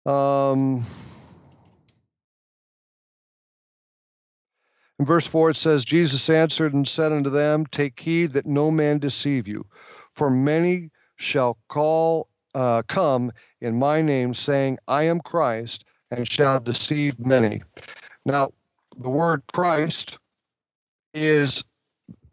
[0.07, 0.87] Um,
[5.01, 8.71] In verse 4, it says, Jesus answered and said unto them, Take heed that no
[8.71, 9.65] man deceive you,
[10.13, 13.33] for many shall call uh, come
[13.63, 17.63] in my name, saying, I am Christ, and shall deceive many.
[18.27, 18.53] Now,
[18.99, 20.19] the word Christ
[21.15, 21.65] is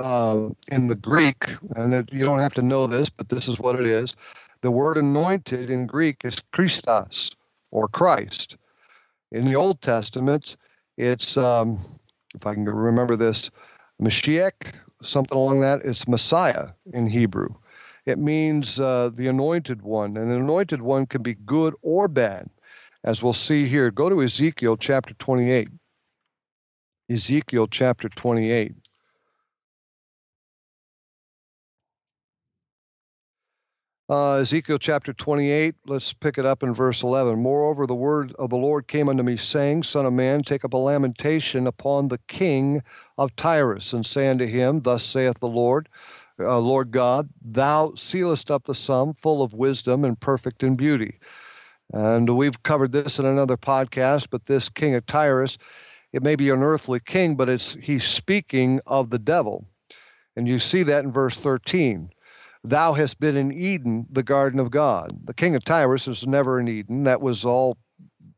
[0.01, 3.59] uh, in the Greek, and it, you don't have to know this, but this is
[3.59, 4.13] what it is.
[4.59, 7.33] The word anointed in Greek is Christos
[7.71, 8.57] or Christ.
[9.31, 10.57] In the Old Testament,
[10.97, 11.79] it's um,
[12.35, 13.49] if I can remember this,
[14.01, 15.81] Mashiach, something along that.
[15.83, 17.49] It's Messiah in Hebrew.
[18.05, 22.49] It means uh, the anointed one, and the anointed one can be good or bad,
[23.03, 23.91] as we'll see here.
[23.91, 25.67] Go to Ezekiel chapter 28.
[27.09, 28.73] Ezekiel chapter 28.
[34.09, 37.37] Uh, Ezekiel chapter 28, let's pick it up in verse 11.
[37.41, 40.71] Moreover, the word of the Lord came unto me, saying, Son of man, take up
[40.71, 42.81] a lamentation upon the king
[43.17, 45.89] of Tyrus, and say unto him, Thus saith the Lord,
[46.39, 51.19] uh, Lord God, Thou sealest up the sum, full of wisdom and perfect in beauty.
[51.91, 55.57] And we've covered this in another podcast, but this king of Tyrus,
[56.13, 59.67] it may be an earthly king, but it's he's speaking of the devil.
[60.37, 62.09] And you see that in verse 13.
[62.63, 65.17] Thou hast been in Eden, the garden of God.
[65.25, 67.03] The king of Tyrus was never in Eden.
[67.03, 67.77] That was all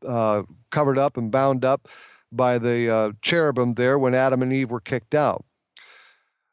[0.06, 1.88] uh, covered up and bound up
[2.32, 5.44] by the uh, cherubim there when Adam and Eve were kicked out.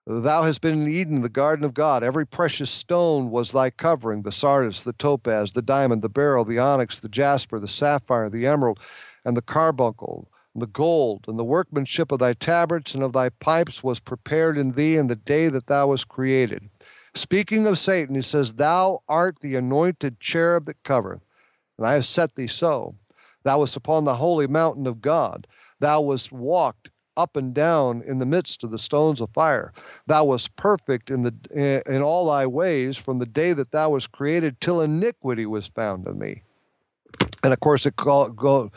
[0.09, 2.01] Thou hast been in Eden, the garden of God.
[2.01, 6.59] Every precious stone was thy covering the sardis, the topaz, the diamond, the beryl, the
[6.59, 8.79] onyx, the jasper, the sapphire, the emerald,
[9.25, 11.25] and the carbuncle, and the gold.
[11.27, 15.07] And the workmanship of thy tabrets and of thy pipes was prepared in thee in
[15.07, 16.69] the day that thou wast created.
[17.17, 21.21] Speaking of Satan, he says, Thou art the anointed cherub that covereth,
[21.77, 22.95] and I have set thee so.
[23.43, 25.47] Thou wast upon the holy mountain of God.
[25.79, 29.73] Thou wast walked up and down in the midst of the stones of fire.
[30.05, 33.89] Thou wast perfect in the eh, in all thy ways from the day that thou
[33.89, 36.43] wast created till iniquity was found in thee.
[37.43, 38.71] And of course, it call, go,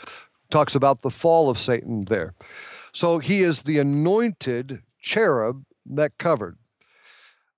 [0.51, 2.35] talks about the fall of Satan there.
[2.93, 6.57] So he is the anointed cherub that covered.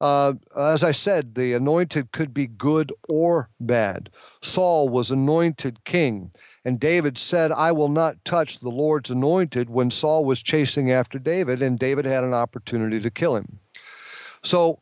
[0.03, 4.11] Uh, as I said, the anointed could be good or bad.
[4.43, 6.33] Saul was anointed king,
[6.65, 11.21] and David said, I will not touch the Lord's anointed when Saul was chasing after
[11.21, 13.61] David, and David had an opportunity to kill him.
[14.43, 14.81] So,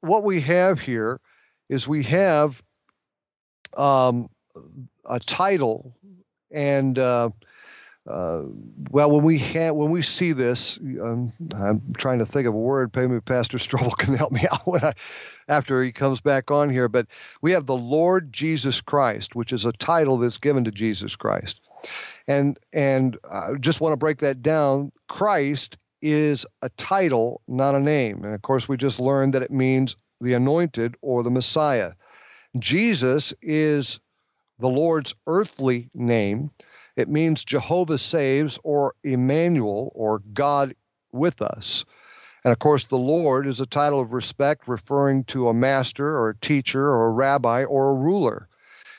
[0.00, 1.20] what we have here
[1.68, 2.60] is we have
[3.76, 4.28] um,
[5.08, 5.96] a title
[6.50, 7.30] and uh,
[8.06, 8.42] uh,
[8.90, 12.58] well, when we ha- when we see this, um, I'm trying to think of a
[12.58, 12.94] word.
[12.94, 14.92] Maybe Pastor Strobel can help me out when I,
[15.48, 16.88] after he comes back on here.
[16.88, 17.06] But
[17.42, 21.60] we have the Lord Jesus Christ, which is a title that's given to Jesus Christ,
[22.28, 24.92] and and I just want to break that down.
[25.08, 29.50] Christ is a title, not a name, and of course we just learned that it
[29.50, 31.92] means the anointed or the Messiah.
[32.58, 33.98] Jesus is
[34.58, 36.50] the Lord's earthly name
[36.96, 40.74] it means Jehovah saves or Emmanuel or God
[41.12, 41.84] with us.
[42.44, 46.30] And of course, the Lord is a title of respect referring to a master or
[46.30, 48.48] a teacher or a rabbi or a ruler.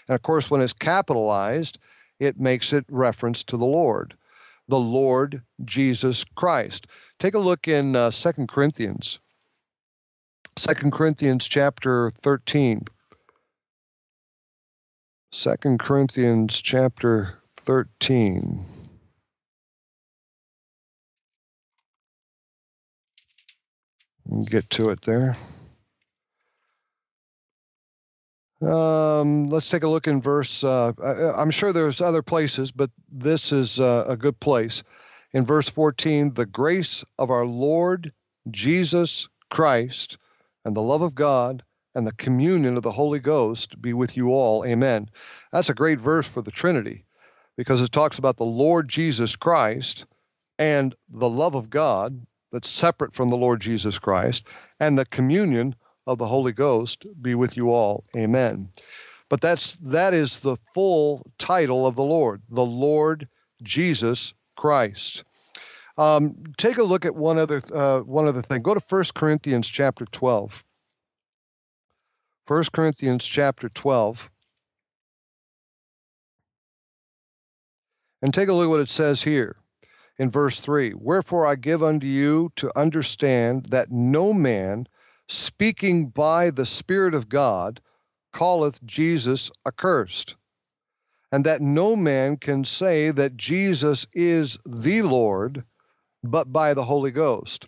[0.08, 1.78] And of course, when it's capitalized,
[2.20, 4.16] it makes it reference to the Lord,
[4.68, 6.88] the Lord Jesus Christ.
[7.20, 9.20] Take a look in uh, 2 Corinthians
[10.58, 12.82] Second Corinthians chapter 13.
[15.32, 17.38] Second Corinthians chapter
[17.68, 18.63] 13.
[24.45, 25.36] Get to it there.
[28.61, 30.63] Um, let's take a look in verse.
[30.63, 30.93] Uh,
[31.36, 34.82] I'm sure there's other places, but this is uh, a good place.
[35.34, 38.13] In verse 14, the grace of our Lord
[38.49, 40.18] Jesus Christ
[40.63, 41.63] and the love of God
[41.95, 44.65] and the communion of the Holy Ghost be with you all.
[44.65, 45.09] Amen.
[45.51, 47.03] That's a great verse for the Trinity
[47.58, 50.05] because it talks about the Lord Jesus Christ
[50.60, 54.43] and the love of God that's separate from the Lord Jesus Christ
[54.80, 58.05] and the communion of the Holy Ghost be with you all.
[58.16, 58.70] Amen.
[59.30, 63.28] But that's that is the full title of the Lord, the Lord
[63.62, 65.24] Jesus Christ.
[65.97, 68.62] Um, take a look at one other uh, one other thing.
[68.62, 70.64] Go to 1 Corinthians chapter 12.
[72.47, 74.30] 1 Corinthians chapter 12.
[78.22, 79.55] And take a look at what it says here
[80.18, 84.88] in verse 3 Wherefore I give unto you to understand that no man
[85.28, 87.82] speaking by the Spirit of God
[88.34, 90.36] calleth Jesus accursed,
[91.32, 95.63] and that no man can say that Jesus is the Lord
[96.24, 97.65] but by the Holy Ghost.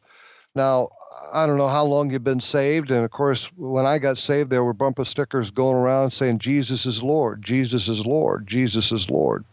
[0.56, 0.90] Now,
[1.32, 2.92] I don't know how long you've been saved.
[2.92, 6.86] And of course, when I got saved, there were bumper stickers going around saying, Jesus
[6.86, 9.46] is Lord, Jesus is Lord, Jesus is Lord.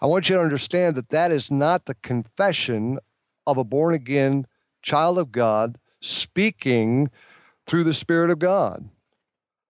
[0.00, 2.98] I want you to understand that that is not the confession
[3.46, 4.46] of a born again
[4.82, 7.10] child of God speaking
[7.66, 8.88] through the Spirit of God.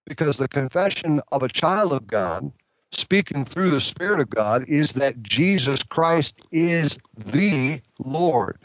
[0.07, 2.53] Because the confession of a child of God
[2.93, 8.59] speaking through the Spirit of God is that Jesus Christ is the Lord.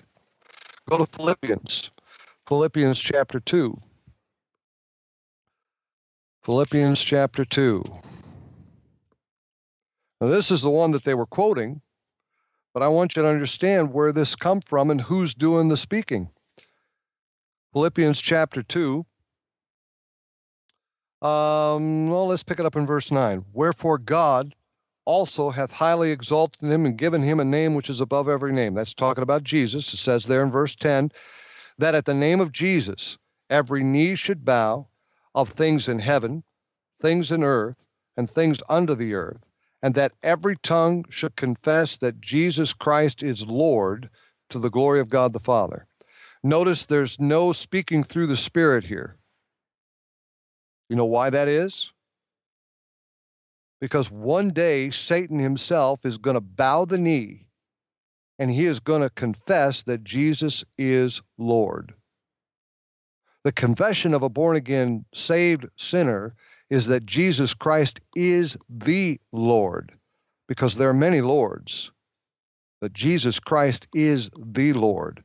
[0.90, 1.92] Go to Philippians.
[2.48, 3.80] Philippians chapter 2.
[6.44, 7.84] Philippians chapter 2.
[10.22, 11.82] Now, this is the one that they were quoting,
[12.74, 16.30] but I want you to understand where this come from and who's doing the speaking.
[17.74, 19.06] Philippians chapter 2.
[21.22, 23.46] Um, well, let's pick it up in verse 9.
[23.54, 24.56] Wherefore God
[25.06, 28.74] also hath highly exalted him and given him a name which is above every name.
[28.74, 29.94] That's talking about Jesus.
[29.94, 31.12] It says there in verse 10
[31.78, 33.18] that at the name of Jesus
[33.50, 34.88] every knee should bow
[35.34, 36.44] of things in heaven,
[37.02, 37.78] things in earth,
[38.18, 39.42] and things under the earth,
[39.82, 44.10] and that every tongue should confess that Jesus Christ is Lord
[44.50, 45.86] to the glory of God the Father.
[46.44, 49.18] Notice there's no speaking through the Spirit here.
[50.90, 51.92] You know why that is?
[53.80, 57.48] Because one day Satan himself is going to bow the knee
[58.40, 61.94] and he is going to confess that Jesus is Lord.
[63.44, 66.36] The confession of a born again, saved sinner
[66.70, 69.92] is that Jesus Christ is the Lord,
[70.48, 71.92] because there are many Lords,
[72.82, 75.24] but Jesus Christ is the Lord.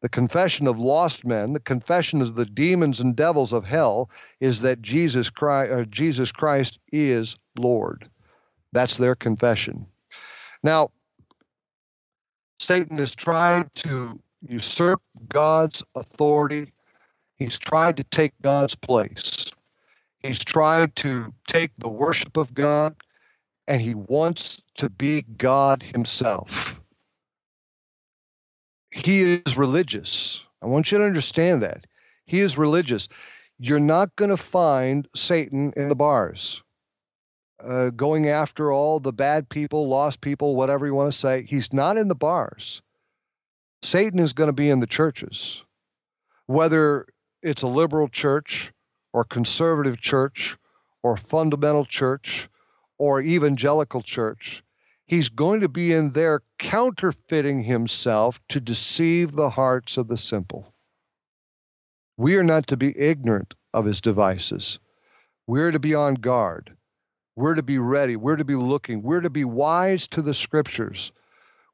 [0.00, 4.08] The confession of lost men, the confession of the demons and devils of hell,
[4.40, 8.08] is that Jesus Christ, uh, Jesus Christ is Lord.
[8.72, 9.86] That's their confession.
[10.62, 10.90] Now,
[12.60, 16.72] Satan has tried to usurp God's authority.
[17.36, 19.50] He's tried to take God's place.
[20.20, 22.96] He's tried to take the worship of God,
[23.66, 26.80] and he wants to be God himself.
[28.90, 30.42] He is religious.
[30.62, 31.86] I want you to understand that.
[32.26, 33.08] He is religious.
[33.58, 36.62] You're not going to find Satan in the bars
[37.62, 41.44] uh, going after all the bad people, lost people, whatever you want to say.
[41.48, 42.82] He's not in the bars.
[43.82, 45.62] Satan is going to be in the churches,
[46.46, 47.06] whether
[47.42, 48.72] it's a liberal church
[49.12, 50.56] or conservative church
[51.02, 52.48] or fundamental church
[52.98, 54.62] or evangelical church.
[55.06, 60.74] He's going to be in there counterfeiting himself to deceive the hearts of the simple.
[62.16, 64.78] We are not to be ignorant of his devices.
[65.46, 66.76] We're to be on guard.
[67.36, 68.16] We're to be ready.
[68.16, 69.02] We're to be looking.
[69.02, 71.12] We're to be wise to the scriptures.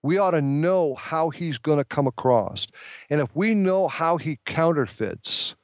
[0.02, 2.66] We ought to know how he's going to come across.
[3.08, 5.56] And if we know how he counterfeits,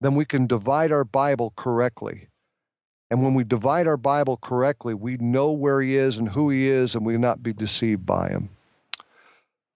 [0.00, 2.28] then we can divide our Bible correctly.
[3.10, 6.68] And when we divide our Bible correctly, we know where he is and who he
[6.68, 8.48] is, and we not be deceived by him.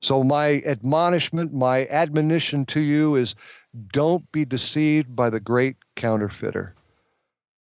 [0.03, 3.35] So, my admonishment, my admonition to you is
[3.93, 6.75] don't be deceived by the great counterfeiter.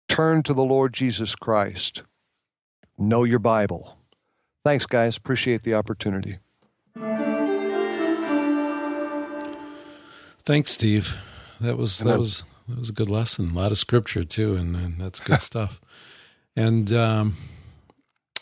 [0.09, 2.03] Turn to the Lord Jesus Christ.
[2.97, 3.95] Know your Bible.
[4.65, 5.17] Thanks, guys.
[5.17, 6.37] Appreciate the opportunity.
[10.43, 11.15] Thanks, Steve.
[11.61, 13.51] That was that was that was a good lesson.
[13.51, 15.79] A lot of scripture too, and, and that's good stuff.
[16.55, 17.37] And um,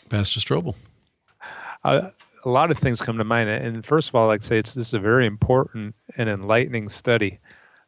[0.08, 0.74] Pastor Strobel.
[1.84, 2.10] Uh,
[2.44, 4.88] a lot of things come to mind, and first of all, I'd say it's this
[4.88, 7.38] is a very important and enlightening study.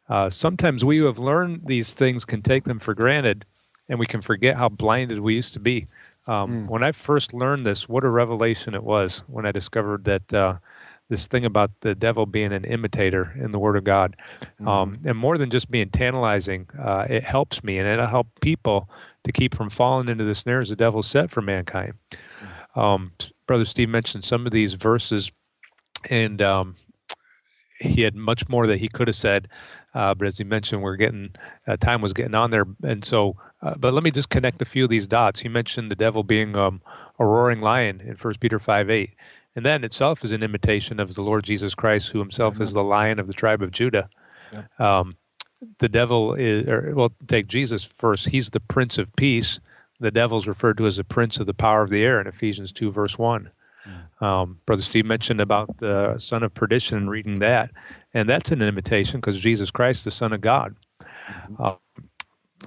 [0.09, 3.45] Uh, sometimes we who have learned these things can take them for granted,
[3.89, 5.87] and we can forget how blinded we used to be.
[6.27, 6.67] Um, mm.
[6.67, 10.57] When I first learned this, what a revelation it was when I discovered that uh,
[11.13, 14.15] this thing about the devil being an imitator in the Word of God.
[14.59, 14.67] Mm.
[14.67, 18.89] Um, and more than just being tantalizing, uh, it helps me and it'll help people
[19.23, 21.93] to keep from falling into the snares the devil set for mankind.
[22.11, 22.81] Mm.
[22.81, 23.11] Um,
[23.45, 25.31] Brother Steve mentioned some of these verses,
[26.09, 26.75] and um,
[27.79, 29.47] he had much more that he could have said.
[29.93, 31.35] Uh, but as he mentioned, we're getting
[31.67, 33.37] uh, time was getting on there, and so.
[33.61, 35.39] Uh, but let me just connect a few of these dots.
[35.39, 36.81] He mentioned the devil being um,
[37.17, 39.11] a roaring lion in First Peter five eight,
[39.55, 42.73] and that in itself is an imitation of the Lord Jesus Christ, who Himself is
[42.73, 44.09] the Lion of the tribe of Judah.
[44.79, 45.15] Um,
[45.79, 48.29] the devil is, or, well, take Jesus first.
[48.29, 49.59] He's the Prince of Peace.
[49.99, 52.71] The devil's referred to as the Prince of the power of the air in Ephesians
[52.71, 53.49] two verse one.
[54.21, 57.71] Um, Brother Steve mentioned about the son of perdition and reading that,
[58.13, 60.75] and that's an imitation because Jesus Christ, the Son of God.
[61.01, 61.55] Mm-hmm.
[61.61, 61.75] Uh,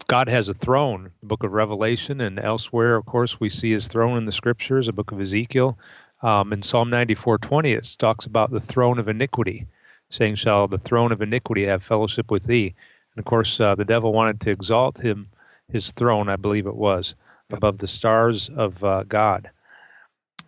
[0.09, 1.13] God has a throne.
[1.21, 4.87] The book of Revelation and elsewhere, of course, we see his throne in the scriptures,
[4.87, 5.79] the book of Ezekiel.
[6.23, 9.67] Um, in Psalm 94:20, it talks about the throne of iniquity,
[10.09, 12.75] saying, "Shall the throne of iniquity have fellowship with thee?"
[13.15, 15.29] And of course, uh, the devil wanted to exalt him,
[15.69, 17.15] his throne, I believe it was,
[17.51, 19.51] above the stars of uh, God,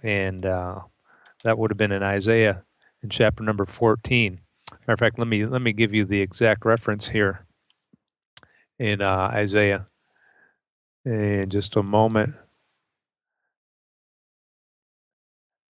[0.02, 0.80] and uh,
[1.44, 2.62] that would have been in Isaiah
[3.02, 4.40] in chapter number 14.
[4.70, 7.46] Matter of fact, let me let me give you the exact reference here
[8.78, 9.86] in uh, Isaiah
[11.04, 12.34] in just a moment.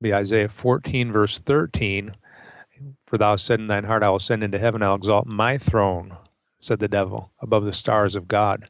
[0.01, 2.15] Be Isaiah 14, verse 13.
[3.07, 6.17] For thou said in thine heart, I will send into heaven, I'll exalt my throne,
[6.59, 8.69] said the devil, above the stars of God.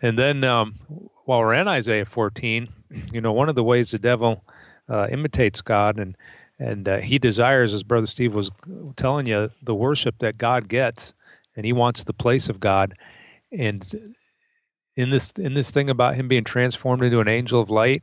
[0.00, 0.76] And then um,
[1.24, 2.68] while we're in Isaiah 14,
[3.12, 4.44] you know, one of the ways the devil
[4.88, 6.16] uh, imitates God and
[6.58, 8.50] and uh, he desires, as Brother Steve was
[8.96, 11.14] telling you, the worship that God gets,
[11.54, 12.94] and he wants the place of God.
[13.52, 14.16] And
[14.96, 18.02] in this in this thing about him being transformed into an angel of light,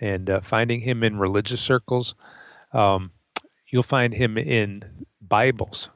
[0.00, 2.14] and uh, finding him in religious circles.
[2.72, 3.12] Um,
[3.70, 5.88] you'll find him in Bibles.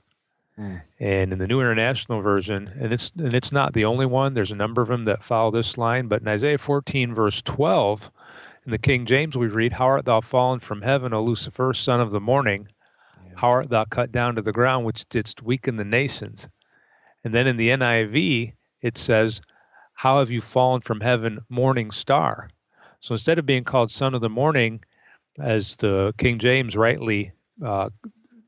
[0.59, 0.83] Mm.
[0.99, 4.35] And in the New International Version, and it's and it's not the only one.
[4.35, 6.07] There's a number of them that follow this line.
[6.07, 8.11] But in Isaiah 14, verse 12,
[8.67, 12.01] in the King James, we read, "How art thou fallen from heaven, O Lucifer, son
[12.01, 12.69] of the morning?
[13.37, 16.49] How art thou cut down to the ground, which didst weaken the nations?"
[17.25, 18.53] And then in the NIV,
[18.83, 19.41] it says,
[19.95, 22.51] "How have you fallen from heaven, morning star?"
[23.01, 24.85] So instead of being called son of the morning,
[25.39, 27.33] as the King James rightly
[27.65, 27.91] uh,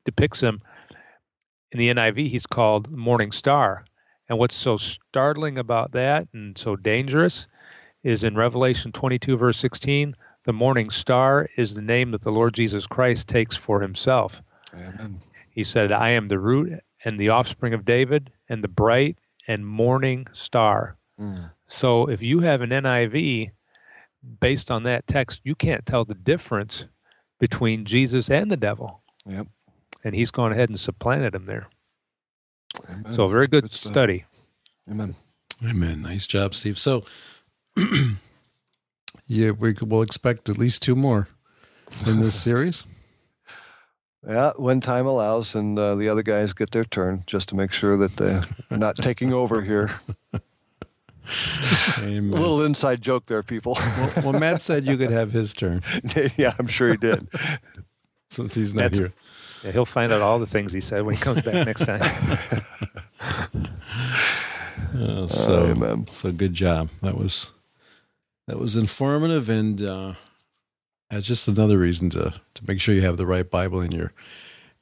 [0.04, 0.60] depicts him,
[1.70, 3.86] in the NIV, he's called morning star.
[4.28, 7.48] And what's so startling about that and so dangerous
[8.02, 10.14] is in Revelation 22, verse 16,
[10.44, 14.42] the morning star is the name that the Lord Jesus Christ takes for himself.
[14.74, 15.20] Amen.
[15.50, 19.16] He said, I am the root and the offspring of David and the bright
[19.46, 20.96] and morning star.
[21.20, 21.50] Mm.
[21.66, 23.50] So if you have an NIV
[24.40, 26.86] based on that text, you can't tell the difference
[27.40, 29.02] between Jesus and the devil.
[29.26, 29.48] Yep.
[30.04, 31.68] And he's gone ahead and supplanted him there.
[32.88, 33.12] Amen.
[33.12, 34.24] So, a very good, good study.
[34.90, 35.14] Amen.
[35.64, 36.02] Amen.
[36.02, 36.78] Nice job, Steve.
[36.78, 37.04] So,
[39.26, 41.28] yeah, we will expect at least two more
[42.06, 42.84] in this series.
[44.26, 47.72] Yeah, when time allows, and uh, the other guys get their turn, just to make
[47.72, 49.90] sure that they're not taking over here.
[51.98, 52.32] Amen.
[52.32, 53.74] A little inside joke there, people.
[53.74, 55.82] well, well, Matt said you could have his turn.
[56.36, 57.28] yeah, I'm sure he did.
[58.30, 59.12] Since he's not Matt's, here.
[59.62, 62.38] Yeah, he'll find out all the things he said when he comes back next time.
[64.96, 66.90] oh, so, oh, so good job.
[67.02, 67.52] That was
[68.48, 70.14] that was informative and uh,
[71.10, 74.12] that's just another reason to to make sure you have the right Bible and you're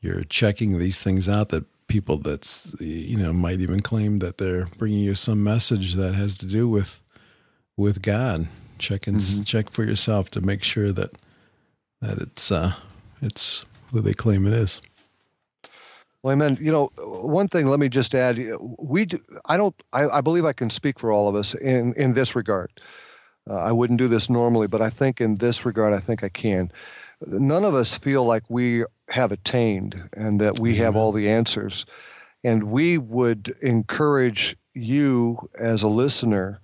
[0.00, 4.66] you're checking these things out that people that's you know might even claim that they're
[4.78, 7.02] bringing you some message that has to do with
[7.76, 8.48] with God.
[8.78, 9.42] Check and mm-hmm.
[9.42, 11.10] check for yourself to make sure that
[12.00, 12.74] that it's uh,
[13.20, 14.80] it's who they claim it is.
[16.22, 16.58] Well, amen.
[16.60, 17.66] You know, one thing.
[17.66, 18.38] Let me just add.
[18.78, 19.74] We, do, I don't.
[19.92, 22.70] I, I believe I can speak for all of us in in this regard.
[23.48, 26.28] Uh, I wouldn't do this normally, but I think in this regard, I think I
[26.28, 26.70] can
[27.26, 31.84] none of us feel like we have attained and that we have all the answers.
[32.44, 36.60] And we would encourage you as a listener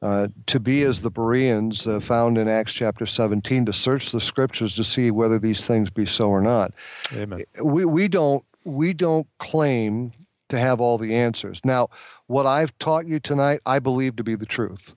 [0.00, 4.20] uh, to be as the Bereans uh, found in Acts chapter 17 to search the
[4.20, 6.72] scriptures to see whether these things be so or not.
[7.12, 7.42] Amen.
[7.62, 10.12] We, we don't we don't claim
[10.50, 11.60] to have all the answers.
[11.64, 11.88] Now,
[12.26, 14.94] what I've taught you tonight, I believe to be the truth.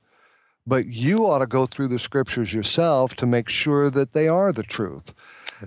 [0.68, 4.52] But you ought to go through the scriptures yourself to make sure that they are
[4.52, 5.14] the truth.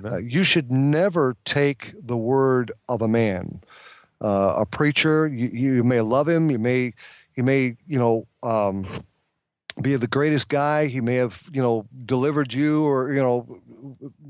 [0.04, 3.60] Uh, you should never take the word of a man.
[4.20, 6.92] Uh, a preacher, you, you may love him, you may,
[7.32, 8.86] he may, you know, um,
[9.82, 10.86] be the greatest guy.
[10.86, 13.60] He may have, you know, delivered you or, you know,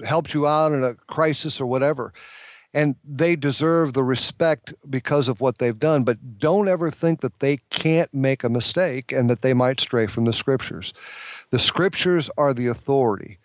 [0.04, 2.12] helped you out in a crisis or whatever.
[2.72, 6.02] And they deserve the respect because of what they've done.
[6.02, 10.06] But don't ever think that they can't make a mistake and that they might stray
[10.06, 10.92] from the scriptures.
[11.50, 13.38] The scriptures are the authority,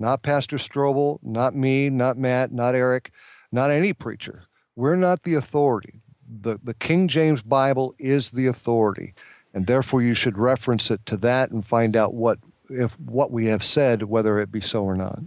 [0.00, 3.12] not Pastor Strobel, not me, not Matt, not Eric,
[3.52, 4.42] not any preacher.
[4.74, 6.00] We're not the authority.
[6.42, 9.14] The, the King James Bible is the authority
[9.54, 13.46] and therefore you should reference it to that and find out what if what we
[13.46, 15.20] have said whether it be so or not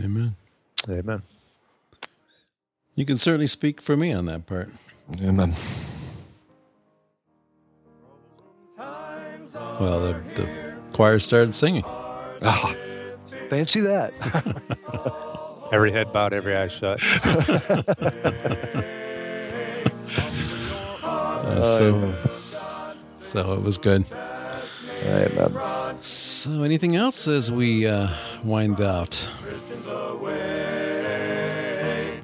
[0.00, 0.34] Amen.
[0.88, 1.22] Amen.
[2.96, 4.70] You can certainly speak for me on that part.
[5.22, 5.54] amen
[9.80, 11.82] Well, the, the choir started singing.
[11.84, 12.76] ah,
[13.54, 14.12] fancy that
[15.72, 17.00] Every head bowed, every eye shut.
[21.04, 22.14] Uh, so,
[23.20, 24.04] so it was good.
[25.04, 25.54] amen
[26.00, 28.08] So, anything else as we uh,
[28.42, 29.28] wind out?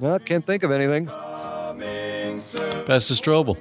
[0.00, 1.06] no, can't think of anything
[2.86, 3.58] Pastor Strobel,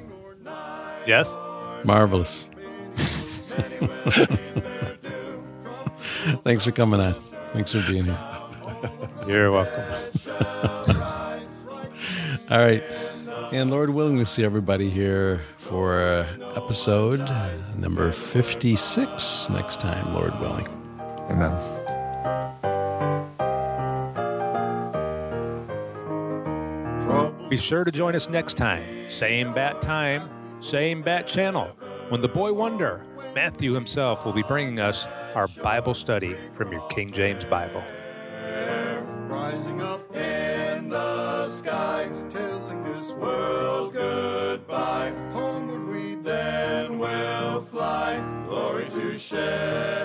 [1.06, 1.36] yes?
[1.84, 2.48] marvelous.
[6.44, 7.16] Thanks for coming on.
[7.54, 8.20] Thanks for being here.
[9.28, 9.84] You're welcome.
[12.50, 12.84] All right.
[13.52, 17.20] And Lord willing, we'll see everybody here for uh, episode
[17.78, 20.68] number 56 next time, Lord willing.
[21.30, 21.80] amen
[27.50, 29.10] Be sure to join us next time.
[29.10, 30.30] Same bat time,
[30.62, 31.76] same bat channel.
[32.10, 33.02] When the boy wonder,
[33.36, 37.84] Matthew himself will be bringing us our Bible study from your King James Bible.
[39.28, 45.14] rising up in the sky, telling this world goodbye.
[45.32, 49.99] Homeward we then will fly, glory to share.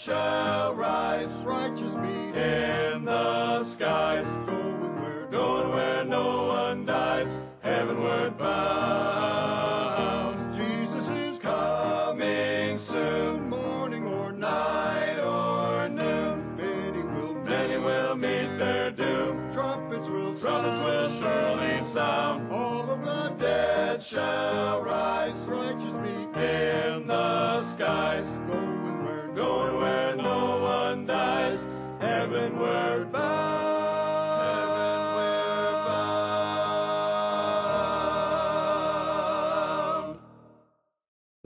[0.00, 4.24] Shall rise, righteous meet in the skies.
[4.46, 7.28] Going where, going where no one dies,
[7.60, 9.74] heavenward bound.
[10.54, 16.56] Jesus is coming soon, morning or night or noon.
[16.56, 19.52] Many will, many will meet their doom.
[19.52, 22.50] Trumpets will sound, trumpets will surely sound.
[22.50, 28.39] All of the dead shall rise, righteous meet in the skies.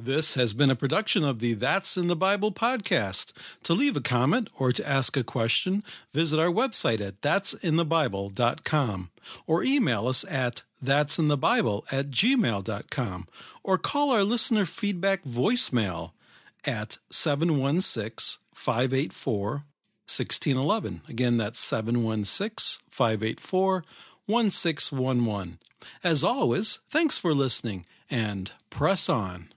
[0.04, 3.32] This has been a production of the Facts in the Bible podcast.
[3.62, 5.82] To leave a comment or to ask a question,
[6.12, 9.10] visit our website at factsinthebible.com
[9.46, 13.28] or email us at factsinthebible at gmail.com
[13.62, 16.10] or call our listener feedback voicemail
[16.66, 21.00] at 716 584 1611.
[21.08, 23.84] Again, that's 716 584
[24.26, 25.58] 1611.
[26.02, 29.53] As always, thanks for listening and press on.